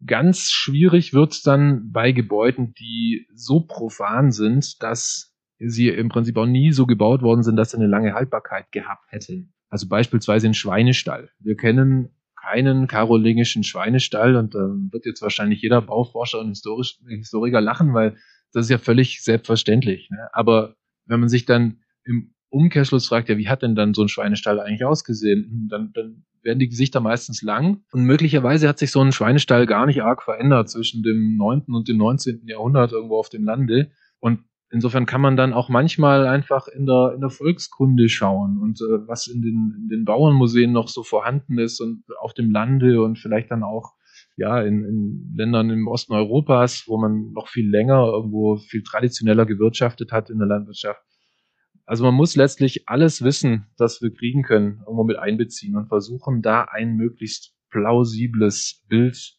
Ganz 0.05 0.49
schwierig 0.51 1.13
wird 1.13 1.33
es 1.33 1.43
dann 1.43 1.91
bei 1.91 2.11
Gebäuden, 2.11 2.73
die 2.73 3.27
so 3.35 3.61
profan 3.61 4.31
sind, 4.31 4.81
dass 4.81 5.33
sie 5.59 5.89
im 5.89 6.09
Prinzip 6.09 6.37
auch 6.37 6.45
nie 6.45 6.71
so 6.71 6.87
gebaut 6.87 7.21
worden 7.21 7.43
sind, 7.43 7.55
dass 7.55 7.71
sie 7.71 7.77
eine 7.77 7.87
lange 7.87 8.13
Haltbarkeit 8.13 8.71
gehabt 8.71 9.11
hätten. 9.11 9.53
Also 9.71 9.87
beispielsweise 9.87 10.47
ein 10.47 10.53
Schweinestall. 10.53 11.29
Wir 11.39 11.55
kennen 11.55 12.09
keinen 12.39 12.87
karolingischen 12.87 13.63
Schweinestall 13.63 14.35
und 14.35 14.53
da 14.53 14.59
wird 14.91 15.05
jetzt 15.05 15.21
wahrscheinlich 15.21 15.61
jeder 15.61 15.81
Bauforscher 15.81 16.39
und 16.39 16.49
Historisch, 16.49 16.99
Historiker 17.07 17.61
lachen, 17.61 17.93
weil 17.93 18.17
das 18.51 18.65
ist 18.65 18.69
ja 18.69 18.77
völlig 18.77 19.23
selbstverständlich. 19.23 20.09
Ne? 20.09 20.27
Aber 20.33 20.75
wenn 21.05 21.21
man 21.21 21.29
sich 21.29 21.45
dann 21.45 21.79
im 22.03 22.33
Umkehrschluss 22.49 23.07
fragt, 23.07 23.29
ja, 23.29 23.37
wie 23.37 23.47
hat 23.47 23.61
denn 23.61 23.75
dann 23.75 23.93
so 23.93 24.01
ein 24.01 24.09
Schweinestall 24.09 24.59
eigentlich 24.59 24.83
ausgesehen? 24.83 25.69
Dann, 25.71 25.93
dann 25.93 26.25
werden 26.43 26.59
die 26.59 26.67
Gesichter 26.67 26.99
meistens 26.99 27.41
lang 27.41 27.83
und 27.93 28.03
möglicherweise 28.03 28.67
hat 28.67 28.79
sich 28.79 28.91
so 28.91 28.99
ein 28.99 29.13
Schweinestall 29.13 29.67
gar 29.67 29.85
nicht 29.85 30.03
arg 30.03 30.21
verändert 30.23 30.69
zwischen 30.69 31.01
dem 31.01 31.37
9. 31.37 31.65
und 31.67 31.87
dem 31.87 31.97
19. 31.97 32.41
Jahrhundert 32.47 32.91
irgendwo 32.91 33.17
auf 33.17 33.29
dem 33.29 33.45
Lande. 33.45 33.91
Und 34.19 34.39
insofern 34.71 35.05
kann 35.05 35.21
man 35.21 35.35
dann 35.35 35.53
auch 35.53 35.69
manchmal 35.69 36.25
einfach 36.27 36.67
in 36.67 36.85
der, 36.85 37.11
in 37.13 37.21
der 37.21 37.29
Volkskunde 37.29 38.09
schauen 38.09 38.57
und 38.59 38.81
äh, 38.81 39.07
was 39.07 39.27
in 39.27 39.41
den, 39.41 39.75
in 39.77 39.89
den 39.89 40.05
Bauernmuseen 40.05 40.71
noch 40.71 40.87
so 40.87 41.03
vorhanden 41.03 41.59
ist 41.59 41.79
und 41.79 42.03
auf 42.19 42.33
dem 42.33 42.51
Lande 42.51 43.01
und 43.01 43.19
vielleicht 43.19 43.51
dann 43.51 43.63
auch 43.63 43.93
ja 44.37 44.61
in, 44.61 44.83
in 44.83 45.33
Ländern 45.35 45.69
im 45.69 45.87
Osten 45.87 46.13
Europas, 46.13 46.85
wo 46.87 46.97
man 46.97 47.31
noch 47.33 47.47
viel 47.47 47.69
länger 47.69 48.05
irgendwo 48.05 48.57
viel 48.57 48.83
traditioneller 48.83 49.45
gewirtschaftet 49.45 50.11
hat 50.11 50.29
in 50.29 50.39
der 50.39 50.47
Landwirtschaft. 50.47 51.01
Also 51.85 52.05
man 52.05 52.13
muss 52.13 52.35
letztlich 52.35 52.87
alles 52.87 53.21
Wissen, 53.21 53.67
das 53.77 54.01
wir 54.01 54.13
kriegen 54.13 54.43
können, 54.43 54.79
irgendwo 54.85 55.03
mit 55.03 55.17
einbeziehen 55.17 55.75
und 55.75 55.87
versuchen, 55.87 56.41
da 56.41 56.63
ein 56.63 56.95
möglichst 56.95 57.53
plausibles 57.69 58.85
Bild 58.87 59.35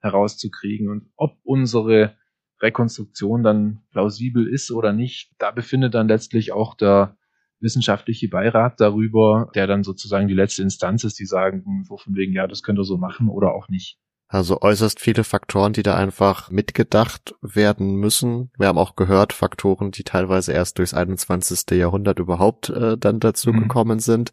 herauszukriegen 0.00 0.88
und 0.88 1.10
ob 1.16 1.36
unsere 1.42 2.16
Rekonstruktion 2.60 3.42
dann 3.42 3.80
plausibel 3.90 4.46
ist 4.46 4.70
oder 4.70 4.92
nicht, 4.92 5.32
da 5.38 5.50
befindet 5.50 5.94
dann 5.94 6.08
letztlich 6.08 6.52
auch 6.52 6.74
der 6.74 7.16
wissenschaftliche 7.60 8.28
Beirat 8.28 8.80
darüber, 8.80 9.50
der 9.54 9.66
dann 9.66 9.82
sozusagen 9.82 10.28
die 10.28 10.34
letzte 10.34 10.62
Instanz 10.62 11.04
ist, 11.04 11.18
die 11.18 11.26
sagen, 11.26 11.84
so 11.86 11.96
von 11.96 12.14
wegen, 12.14 12.32
ja, 12.32 12.46
das 12.46 12.62
könnt 12.62 12.78
ihr 12.78 12.84
so 12.84 12.96
machen 12.96 13.28
oder 13.28 13.54
auch 13.54 13.68
nicht. 13.68 13.98
Also 14.28 14.60
äußerst 14.60 15.00
viele 15.00 15.24
Faktoren, 15.24 15.72
die 15.72 15.82
da 15.82 15.96
einfach 15.96 16.50
mitgedacht 16.50 17.34
werden 17.42 17.96
müssen. 17.96 18.50
Wir 18.56 18.68
haben 18.68 18.78
auch 18.78 18.94
gehört, 18.94 19.32
Faktoren, 19.32 19.90
die 19.90 20.04
teilweise 20.04 20.52
erst 20.52 20.78
durchs 20.78 20.94
21. 20.94 21.76
Jahrhundert 21.76 22.20
überhaupt 22.20 22.70
äh, 22.70 22.96
dann 22.96 23.18
dazu 23.18 23.52
mhm. 23.52 23.62
gekommen 23.62 23.98
sind. 23.98 24.30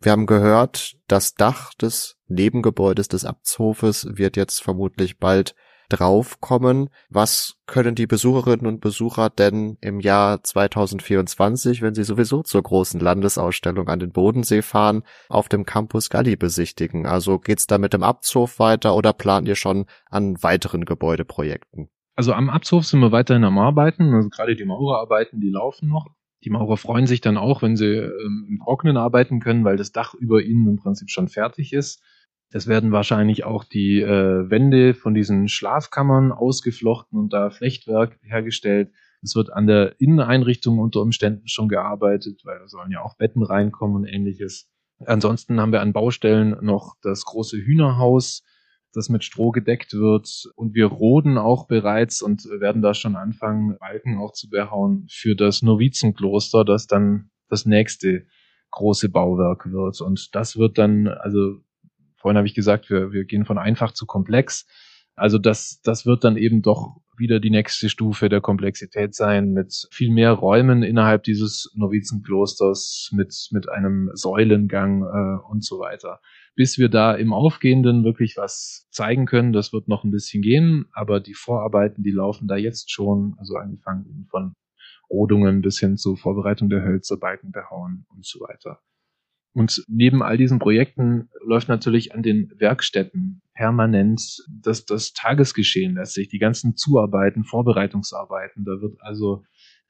Wir 0.00 0.12
haben 0.12 0.26
gehört, 0.26 0.96
das 1.08 1.34
Dach 1.34 1.72
des 1.74 2.18
Nebengebäudes 2.28 3.08
des 3.08 3.24
Abtshofes 3.24 4.06
wird 4.12 4.36
jetzt 4.36 4.62
vermutlich 4.62 5.18
bald 5.18 5.54
draufkommen. 5.88 6.90
Was 7.08 7.56
können 7.66 7.94
die 7.94 8.06
Besucherinnen 8.06 8.66
und 8.66 8.80
Besucher 8.80 9.30
denn 9.30 9.78
im 9.80 10.00
Jahr 10.00 10.42
2024, 10.42 11.82
wenn 11.82 11.94
sie 11.94 12.04
sowieso 12.04 12.42
zur 12.42 12.62
großen 12.62 13.00
Landesausstellung 13.00 13.88
an 13.88 13.98
den 13.98 14.12
Bodensee 14.12 14.62
fahren, 14.62 15.02
auf 15.28 15.48
dem 15.48 15.64
Campus 15.64 16.10
Galli 16.10 16.36
besichtigen? 16.36 17.06
Also 17.06 17.38
geht's 17.38 17.66
da 17.66 17.78
mit 17.78 17.92
dem 17.92 18.02
Abzhof 18.02 18.58
weiter 18.58 18.94
oder 18.94 19.12
plant 19.12 19.48
ihr 19.48 19.56
schon 19.56 19.86
an 20.10 20.42
weiteren 20.42 20.84
Gebäudeprojekten? 20.84 21.88
Also 22.14 22.32
am 22.32 22.50
Abzhof 22.50 22.84
sind 22.84 23.00
wir 23.00 23.12
weiterhin 23.12 23.44
am 23.44 23.58
Arbeiten. 23.58 24.12
Also 24.12 24.28
gerade 24.28 24.56
die 24.56 24.64
Maurerarbeiten, 24.64 25.40
die 25.40 25.50
laufen 25.50 25.88
noch. 25.88 26.06
Die 26.44 26.50
Maurer 26.50 26.76
freuen 26.76 27.06
sich 27.06 27.20
dann 27.20 27.36
auch, 27.36 27.62
wenn 27.62 27.76
sie 27.76 27.96
ähm, 27.96 28.46
im 28.48 28.58
Trocknen 28.62 28.96
arbeiten 28.96 29.40
können, 29.40 29.64
weil 29.64 29.76
das 29.76 29.92
Dach 29.92 30.14
über 30.14 30.40
ihnen 30.40 30.68
im 30.68 30.76
Prinzip 30.76 31.10
schon 31.10 31.28
fertig 31.28 31.72
ist. 31.72 32.02
Es 32.50 32.66
werden 32.66 32.92
wahrscheinlich 32.92 33.44
auch 33.44 33.64
die 33.64 34.00
äh, 34.00 34.50
Wände 34.50 34.94
von 34.94 35.14
diesen 35.14 35.48
Schlafkammern 35.48 36.32
ausgeflochten 36.32 37.18
und 37.18 37.32
da 37.32 37.50
Flechtwerk 37.50 38.18
hergestellt. 38.22 38.90
Es 39.22 39.34
wird 39.34 39.52
an 39.52 39.66
der 39.66 40.00
Inneneinrichtung 40.00 40.78
unter 40.78 41.00
Umständen 41.00 41.48
schon 41.48 41.68
gearbeitet, 41.68 42.40
weil 42.44 42.58
da 42.58 42.68
sollen 42.68 42.90
ja 42.90 43.02
auch 43.02 43.16
Betten 43.16 43.42
reinkommen 43.42 43.96
und 43.96 44.06
ähnliches. 44.06 44.70
Ansonsten 45.04 45.60
haben 45.60 45.72
wir 45.72 45.80
an 45.80 45.92
Baustellen 45.92 46.56
noch 46.62 46.94
das 47.02 47.24
große 47.24 47.58
Hühnerhaus 47.58 48.42
das 48.92 49.08
mit 49.08 49.24
Stroh 49.24 49.50
gedeckt 49.50 49.94
wird. 49.94 50.50
Und 50.56 50.74
wir 50.74 50.86
roden 50.86 51.38
auch 51.38 51.66
bereits 51.66 52.22
und 52.22 52.44
werden 52.44 52.82
da 52.82 52.94
schon 52.94 53.16
anfangen, 53.16 53.76
Balken 53.78 54.18
auch 54.18 54.32
zu 54.32 54.48
behauen 54.48 55.06
für 55.10 55.34
das 55.34 55.62
Novizenkloster, 55.62 56.64
das 56.64 56.86
dann 56.86 57.30
das 57.48 57.66
nächste 57.66 58.26
große 58.70 59.08
Bauwerk 59.08 59.70
wird. 59.70 60.00
Und 60.00 60.34
das 60.34 60.56
wird 60.56 60.78
dann, 60.78 61.08
also 61.08 61.60
vorhin 62.18 62.36
habe 62.36 62.46
ich 62.46 62.54
gesagt, 62.54 62.90
wir, 62.90 63.12
wir 63.12 63.24
gehen 63.24 63.44
von 63.44 63.58
einfach 63.58 63.92
zu 63.92 64.06
komplex. 64.06 64.66
Also 65.14 65.38
das, 65.38 65.80
das 65.82 66.06
wird 66.06 66.22
dann 66.22 66.36
eben 66.36 66.62
doch 66.62 66.96
wieder 67.16 67.40
die 67.40 67.50
nächste 67.50 67.88
Stufe 67.88 68.28
der 68.28 68.40
Komplexität 68.40 69.14
sein, 69.14 69.52
mit 69.52 69.88
viel 69.90 70.12
mehr 70.12 70.32
Räumen 70.32 70.82
innerhalb 70.82 71.24
dieses 71.24 71.72
Novizenklosters, 71.74 73.10
mit, 73.12 73.34
mit 73.50 73.68
einem 73.68 74.10
Säulengang 74.14 75.02
äh, 75.02 75.50
und 75.50 75.64
so 75.64 75.80
weiter. 75.80 76.20
Bis 76.54 76.78
wir 76.78 76.88
da 76.88 77.14
im 77.14 77.32
Aufgehenden 77.32 78.04
wirklich 78.04 78.36
was 78.36 78.86
zeigen 78.90 79.26
können, 79.26 79.52
das 79.52 79.72
wird 79.72 79.88
noch 79.88 80.04
ein 80.04 80.10
bisschen 80.10 80.42
gehen, 80.42 80.86
aber 80.92 81.20
die 81.20 81.34
Vorarbeiten, 81.34 82.02
die 82.02 82.12
laufen 82.12 82.46
da 82.46 82.56
jetzt 82.56 82.92
schon, 82.92 83.34
also 83.38 83.56
angefangen 83.56 84.26
von 84.30 84.54
Rodungen 85.10 85.62
bis 85.62 85.78
hin 85.78 85.96
zur 85.96 86.16
Vorbereitung 86.16 86.68
der 86.68 86.82
Hölzer, 86.82 87.16
Balken 87.16 87.50
behauen 87.50 88.06
und 88.10 88.24
so 88.24 88.40
weiter. 88.40 88.80
Und 89.52 89.82
neben 89.88 90.22
all 90.22 90.36
diesen 90.36 90.58
Projekten 90.58 91.28
läuft 91.44 91.68
natürlich 91.68 92.14
an 92.14 92.22
den 92.22 92.52
Werkstätten 92.58 93.42
permanent 93.54 94.20
das, 94.48 94.84
das 94.84 95.12
Tagesgeschehen 95.12 95.96
letztlich, 95.96 96.28
die 96.28 96.38
ganzen 96.38 96.76
Zuarbeiten, 96.76 97.44
Vorbereitungsarbeiten. 97.44 98.64
Da 98.64 98.80
wird 98.80 98.98
also 99.00 99.42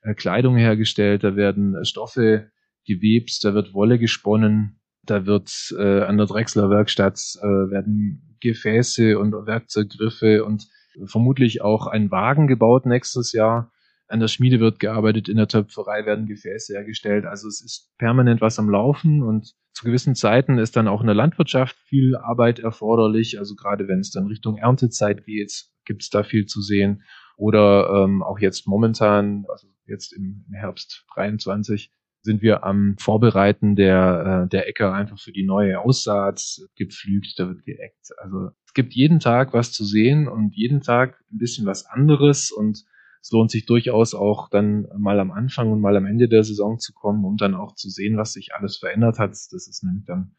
äh, 0.02 0.14
Kleidung 0.14 0.56
hergestellt, 0.56 1.24
da 1.24 1.36
werden 1.36 1.74
äh, 1.74 1.84
Stoffe 1.84 2.50
gewebt, 2.86 3.44
da 3.44 3.52
wird 3.52 3.74
Wolle 3.74 3.98
gesponnen, 3.98 4.80
da 5.04 5.26
wird 5.26 5.74
äh, 5.78 6.00
an 6.02 6.16
der 6.16 6.26
Drechsler 6.26 6.70
Werkstatt 6.70 7.20
äh, 7.40 7.46
werden 7.46 8.36
Gefäße 8.40 9.18
und 9.18 9.32
Werkzeuggriffe 9.32 10.44
und 10.44 10.68
vermutlich 11.04 11.62
auch 11.62 11.86
ein 11.86 12.10
Wagen 12.10 12.46
gebaut 12.46 12.86
nächstes 12.86 13.32
Jahr 13.32 13.70
an 14.08 14.20
der 14.20 14.28
Schmiede 14.28 14.58
wird 14.58 14.78
gearbeitet, 14.80 15.28
in 15.28 15.36
der 15.36 15.48
Töpferei 15.48 16.06
werden 16.06 16.26
Gefäße 16.26 16.74
hergestellt. 16.74 17.26
Also 17.26 17.46
es 17.46 17.60
ist 17.60 17.90
permanent 17.98 18.40
was 18.40 18.58
am 18.58 18.70
Laufen 18.70 19.22
und 19.22 19.54
zu 19.74 19.84
gewissen 19.84 20.14
Zeiten 20.14 20.58
ist 20.58 20.74
dann 20.76 20.88
auch 20.88 21.00
in 21.00 21.06
der 21.06 21.14
Landwirtschaft 21.14 21.76
viel 21.76 22.16
Arbeit 22.16 22.58
erforderlich. 22.58 23.38
Also 23.38 23.54
gerade 23.54 23.86
wenn 23.86 24.00
es 24.00 24.10
dann 24.10 24.26
Richtung 24.26 24.56
Erntezeit 24.56 25.24
geht, 25.24 25.66
gibt 25.84 26.02
es 26.02 26.10
da 26.10 26.24
viel 26.24 26.46
zu 26.46 26.60
sehen. 26.60 27.04
Oder 27.36 28.04
ähm, 28.04 28.22
auch 28.24 28.40
jetzt 28.40 28.66
momentan, 28.66 29.44
also 29.48 29.68
jetzt 29.86 30.12
im 30.12 30.46
Herbst 30.52 31.04
23, 31.14 31.92
sind 32.22 32.42
wir 32.42 32.64
am 32.64 32.96
Vorbereiten 32.98 33.76
der, 33.76 34.44
äh, 34.44 34.48
der 34.48 34.68
Äcker 34.68 34.92
einfach 34.92 35.20
für 35.20 35.30
die 35.30 35.46
neue 35.46 35.80
Aussaat 35.80 36.42
gepflügt, 36.74 37.38
da 37.38 37.46
wird 37.46 37.64
geäckt. 37.64 38.08
Also 38.18 38.50
es 38.66 38.74
gibt 38.74 38.94
jeden 38.94 39.20
Tag 39.20 39.52
was 39.52 39.70
zu 39.70 39.84
sehen 39.84 40.26
und 40.26 40.56
jeden 40.56 40.80
Tag 40.80 41.20
ein 41.32 41.38
bisschen 41.38 41.66
was 41.66 41.86
anderes 41.86 42.50
und 42.50 42.84
es 43.20 43.30
lohnt 43.30 43.50
sich 43.50 43.66
durchaus 43.66 44.14
auch 44.14 44.48
dann 44.48 44.86
mal 44.96 45.20
am 45.20 45.30
Anfang 45.30 45.72
und 45.72 45.80
mal 45.80 45.96
am 45.96 46.06
Ende 46.06 46.28
der 46.28 46.44
Saison 46.44 46.78
zu 46.78 46.92
kommen, 46.92 47.24
um 47.24 47.36
dann 47.36 47.54
auch 47.54 47.74
zu 47.74 47.88
sehen, 47.88 48.16
was 48.16 48.32
sich 48.32 48.54
alles 48.54 48.76
verändert 48.76 49.18
hat. 49.18 49.30
Das 49.30 49.52
ist 49.52 49.82
nämlich 49.82 50.04
dann 50.04 50.34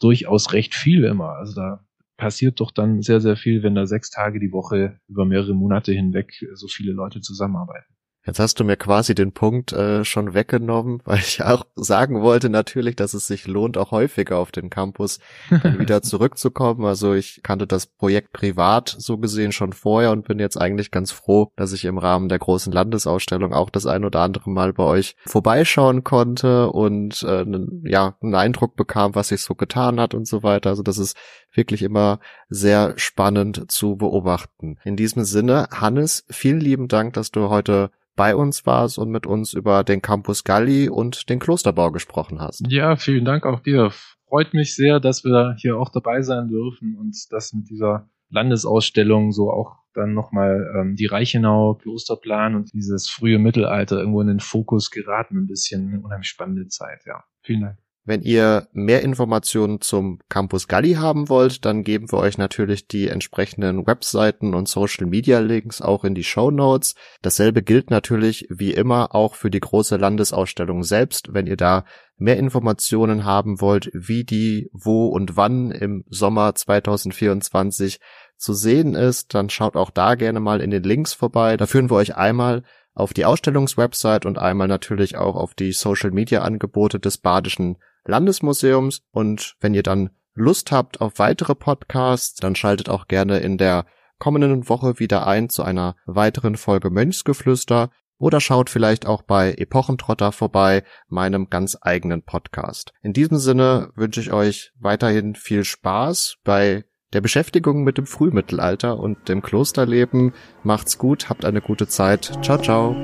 durchaus 0.00 0.52
recht 0.52 0.74
viel 0.74 1.04
immer. 1.04 1.30
Also 1.36 1.54
da 1.54 1.86
passiert 2.16 2.60
doch 2.60 2.70
dann 2.70 3.02
sehr, 3.02 3.20
sehr 3.20 3.36
viel, 3.36 3.62
wenn 3.62 3.74
da 3.74 3.86
sechs 3.86 4.10
Tage 4.10 4.40
die 4.40 4.52
Woche 4.52 5.00
über 5.08 5.24
mehrere 5.24 5.54
Monate 5.54 5.92
hinweg 5.92 6.32
so 6.54 6.66
viele 6.68 6.92
Leute 6.92 7.20
zusammenarbeiten. 7.20 7.94
Jetzt 8.26 8.40
hast 8.40 8.58
du 8.58 8.64
mir 8.64 8.76
quasi 8.76 9.14
den 9.14 9.30
Punkt 9.30 9.72
äh, 9.72 10.04
schon 10.04 10.34
weggenommen, 10.34 11.00
weil 11.04 11.18
ich 11.18 11.42
auch 11.44 11.64
sagen 11.76 12.22
wollte 12.22 12.50
natürlich, 12.50 12.96
dass 12.96 13.14
es 13.14 13.26
sich 13.26 13.46
lohnt, 13.46 13.78
auch 13.78 13.92
häufiger 13.92 14.38
auf 14.38 14.50
den 14.50 14.68
Campus 14.68 15.20
wieder 15.78 16.02
zurückzukommen. 16.02 16.84
Also 16.84 17.14
ich 17.14 17.40
kannte 17.44 17.66
das 17.68 17.86
Projekt 17.86 18.32
privat 18.32 18.94
so 18.98 19.18
gesehen 19.18 19.52
schon 19.52 19.72
vorher 19.72 20.10
und 20.10 20.26
bin 20.26 20.40
jetzt 20.40 20.60
eigentlich 20.60 20.90
ganz 20.90 21.12
froh, 21.12 21.52
dass 21.54 21.72
ich 21.72 21.84
im 21.84 21.98
Rahmen 21.98 22.28
der 22.28 22.40
großen 22.40 22.72
Landesausstellung 22.72 23.52
auch 23.52 23.70
das 23.70 23.86
ein 23.86 24.04
oder 24.04 24.20
andere 24.20 24.50
Mal 24.50 24.72
bei 24.72 24.82
euch 24.82 25.14
vorbeischauen 25.26 26.02
konnte 26.02 26.70
und 26.70 27.22
äh, 27.22 27.44
ja 27.84 28.16
einen 28.20 28.34
Eindruck 28.34 28.74
bekam, 28.74 29.14
was 29.14 29.28
sich 29.28 29.42
so 29.42 29.54
getan 29.54 30.00
hat 30.00 30.14
und 30.14 30.26
so 30.26 30.42
weiter. 30.42 30.70
Also 30.70 30.82
das 30.82 30.98
ist 30.98 31.16
wirklich 31.52 31.82
immer 31.82 32.18
sehr 32.48 32.94
spannend 32.96 33.70
zu 33.70 33.96
beobachten. 33.96 34.78
In 34.84 34.96
diesem 34.96 35.24
Sinne, 35.24 35.68
Hannes, 35.70 36.24
vielen 36.28 36.60
lieben 36.60 36.88
Dank, 36.88 37.14
dass 37.14 37.30
du 37.30 37.48
heute 37.48 37.90
bei 38.16 38.34
uns 38.34 38.66
warst 38.66 38.98
und 38.98 39.10
mit 39.10 39.26
uns 39.26 39.52
über 39.52 39.84
den 39.84 40.02
Campus 40.02 40.42
Galli 40.42 40.88
und 40.88 41.28
den 41.28 41.38
Klosterbau 41.38 41.92
gesprochen 41.92 42.40
hast. 42.40 42.64
Ja, 42.68 42.96
vielen 42.96 43.24
Dank 43.24 43.46
auch 43.46 43.60
dir. 43.60 43.92
Freut 44.28 44.54
mich 44.54 44.74
sehr, 44.74 44.98
dass 44.98 45.22
wir 45.24 45.54
hier 45.58 45.78
auch 45.78 45.90
dabei 45.90 46.22
sein 46.22 46.48
dürfen 46.48 46.96
und 46.98 47.14
das 47.30 47.52
mit 47.52 47.68
dieser 47.70 48.08
Landesausstellung 48.30 49.30
so 49.30 49.50
auch 49.50 49.76
dann 49.94 50.14
nochmal 50.14 50.68
ähm, 50.76 50.96
die 50.96 51.06
Reichenau 51.06 51.74
Klosterplan 51.74 52.54
und 52.54 52.72
dieses 52.72 53.08
frühe 53.08 53.38
Mittelalter 53.38 53.98
irgendwo 53.98 54.20
in 54.20 54.26
den 54.26 54.40
Fokus 54.40 54.90
geraten. 54.90 55.38
Ein 55.38 55.46
bisschen 55.46 55.88
eine 55.88 56.00
unheimlich 56.00 56.28
spannende 56.28 56.66
Zeit, 56.68 57.02
ja. 57.06 57.24
Vielen 57.42 57.62
Dank. 57.62 57.78
Wenn 58.06 58.22
ihr 58.22 58.68
mehr 58.72 59.02
Informationen 59.02 59.80
zum 59.80 60.20
Campus 60.28 60.68
Galli 60.68 60.94
haben 60.94 61.28
wollt, 61.28 61.64
dann 61.64 61.82
geben 61.82 62.12
wir 62.12 62.18
euch 62.18 62.38
natürlich 62.38 62.86
die 62.86 63.08
entsprechenden 63.08 63.84
Webseiten 63.84 64.54
und 64.54 64.68
Social 64.68 65.06
Media 65.06 65.40
Links 65.40 65.82
auch 65.82 66.04
in 66.04 66.14
die 66.14 66.22
Show 66.22 66.52
Notes. 66.52 66.94
Dasselbe 67.22 67.64
gilt 67.64 67.90
natürlich 67.90 68.46
wie 68.48 68.72
immer 68.72 69.12
auch 69.12 69.34
für 69.34 69.50
die 69.50 69.58
große 69.58 69.96
Landesausstellung 69.96 70.84
selbst. 70.84 71.34
Wenn 71.34 71.48
ihr 71.48 71.56
da 71.56 71.84
mehr 72.16 72.36
Informationen 72.36 73.24
haben 73.24 73.60
wollt, 73.60 73.90
wie 73.92 74.22
die, 74.22 74.70
wo 74.72 75.08
und 75.08 75.36
wann 75.36 75.72
im 75.72 76.04
Sommer 76.08 76.54
2024 76.54 77.98
zu 78.36 78.54
sehen 78.54 78.94
ist, 78.94 79.34
dann 79.34 79.50
schaut 79.50 79.74
auch 79.74 79.90
da 79.90 80.14
gerne 80.14 80.38
mal 80.38 80.60
in 80.60 80.70
den 80.70 80.84
Links 80.84 81.12
vorbei. 81.12 81.56
Da 81.56 81.66
führen 81.66 81.90
wir 81.90 81.96
euch 81.96 82.16
einmal 82.16 82.62
auf 82.96 83.12
die 83.12 83.26
Ausstellungswebsite 83.26 84.26
und 84.26 84.38
einmal 84.38 84.66
natürlich 84.66 85.16
auch 85.16 85.36
auf 85.36 85.54
die 85.54 85.72
Social 85.72 86.10
Media 86.10 86.42
Angebote 86.42 86.98
des 86.98 87.18
Badischen 87.18 87.76
Landesmuseums. 88.06 89.02
Und 89.12 89.54
wenn 89.60 89.74
ihr 89.74 89.82
dann 89.82 90.10
Lust 90.34 90.72
habt 90.72 91.00
auf 91.00 91.18
weitere 91.18 91.54
Podcasts, 91.54 92.40
dann 92.40 92.56
schaltet 92.56 92.88
auch 92.88 93.06
gerne 93.06 93.38
in 93.38 93.58
der 93.58 93.84
kommenden 94.18 94.68
Woche 94.68 94.98
wieder 94.98 95.26
ein 95.26 95.50
zu 95.50 95.62
einer 95.62 95.94
weiteren 96.06 96.56
Folge 96.56 96.90
Mönchsgeflüster 96.90 97.90
oder 98.18 98.40
schaut 98.40 98.70
vielleicht 98.70 99.06
auch 99.06 99.20
bei 99.20 99.52
Epochentrotter 99.52 100.32
vorbei, 100.32 100.82
meinem 101.08 101.50
ganz 101.50 101.76
eigenen 101.80 102.22
Podcast. 102.22 102.94
In 103.02 103.12
diesem 103.12 103.36
Sinne 103.36 103.90
wünsche 103.94 104.20
ich 104.20 104.32
euch 104.32 104.72
weiterhin 104.80 105.34
viel 105.34 105.64
Spaß 105.64 106.36
bei 106.44 106.86
der 107.16 107.22
Beschäftigung 107.22 107.82
mit 107.82 107.96
dem 107.96 108.04
Frühmittelalter 108.04 108.98
und 108.98 109.30
dem 109.30 109.40
Klosterleben. 109.40 110.34
Macht's 110.64 110.98
gut, 110.98 111.30
habt 111.30 111.46
eine 111.46 111.62
gute 111.62 111.88
Zeit. 111.88 112.30
Ciao, 112.42 112.58
ciao. 112.58 112.94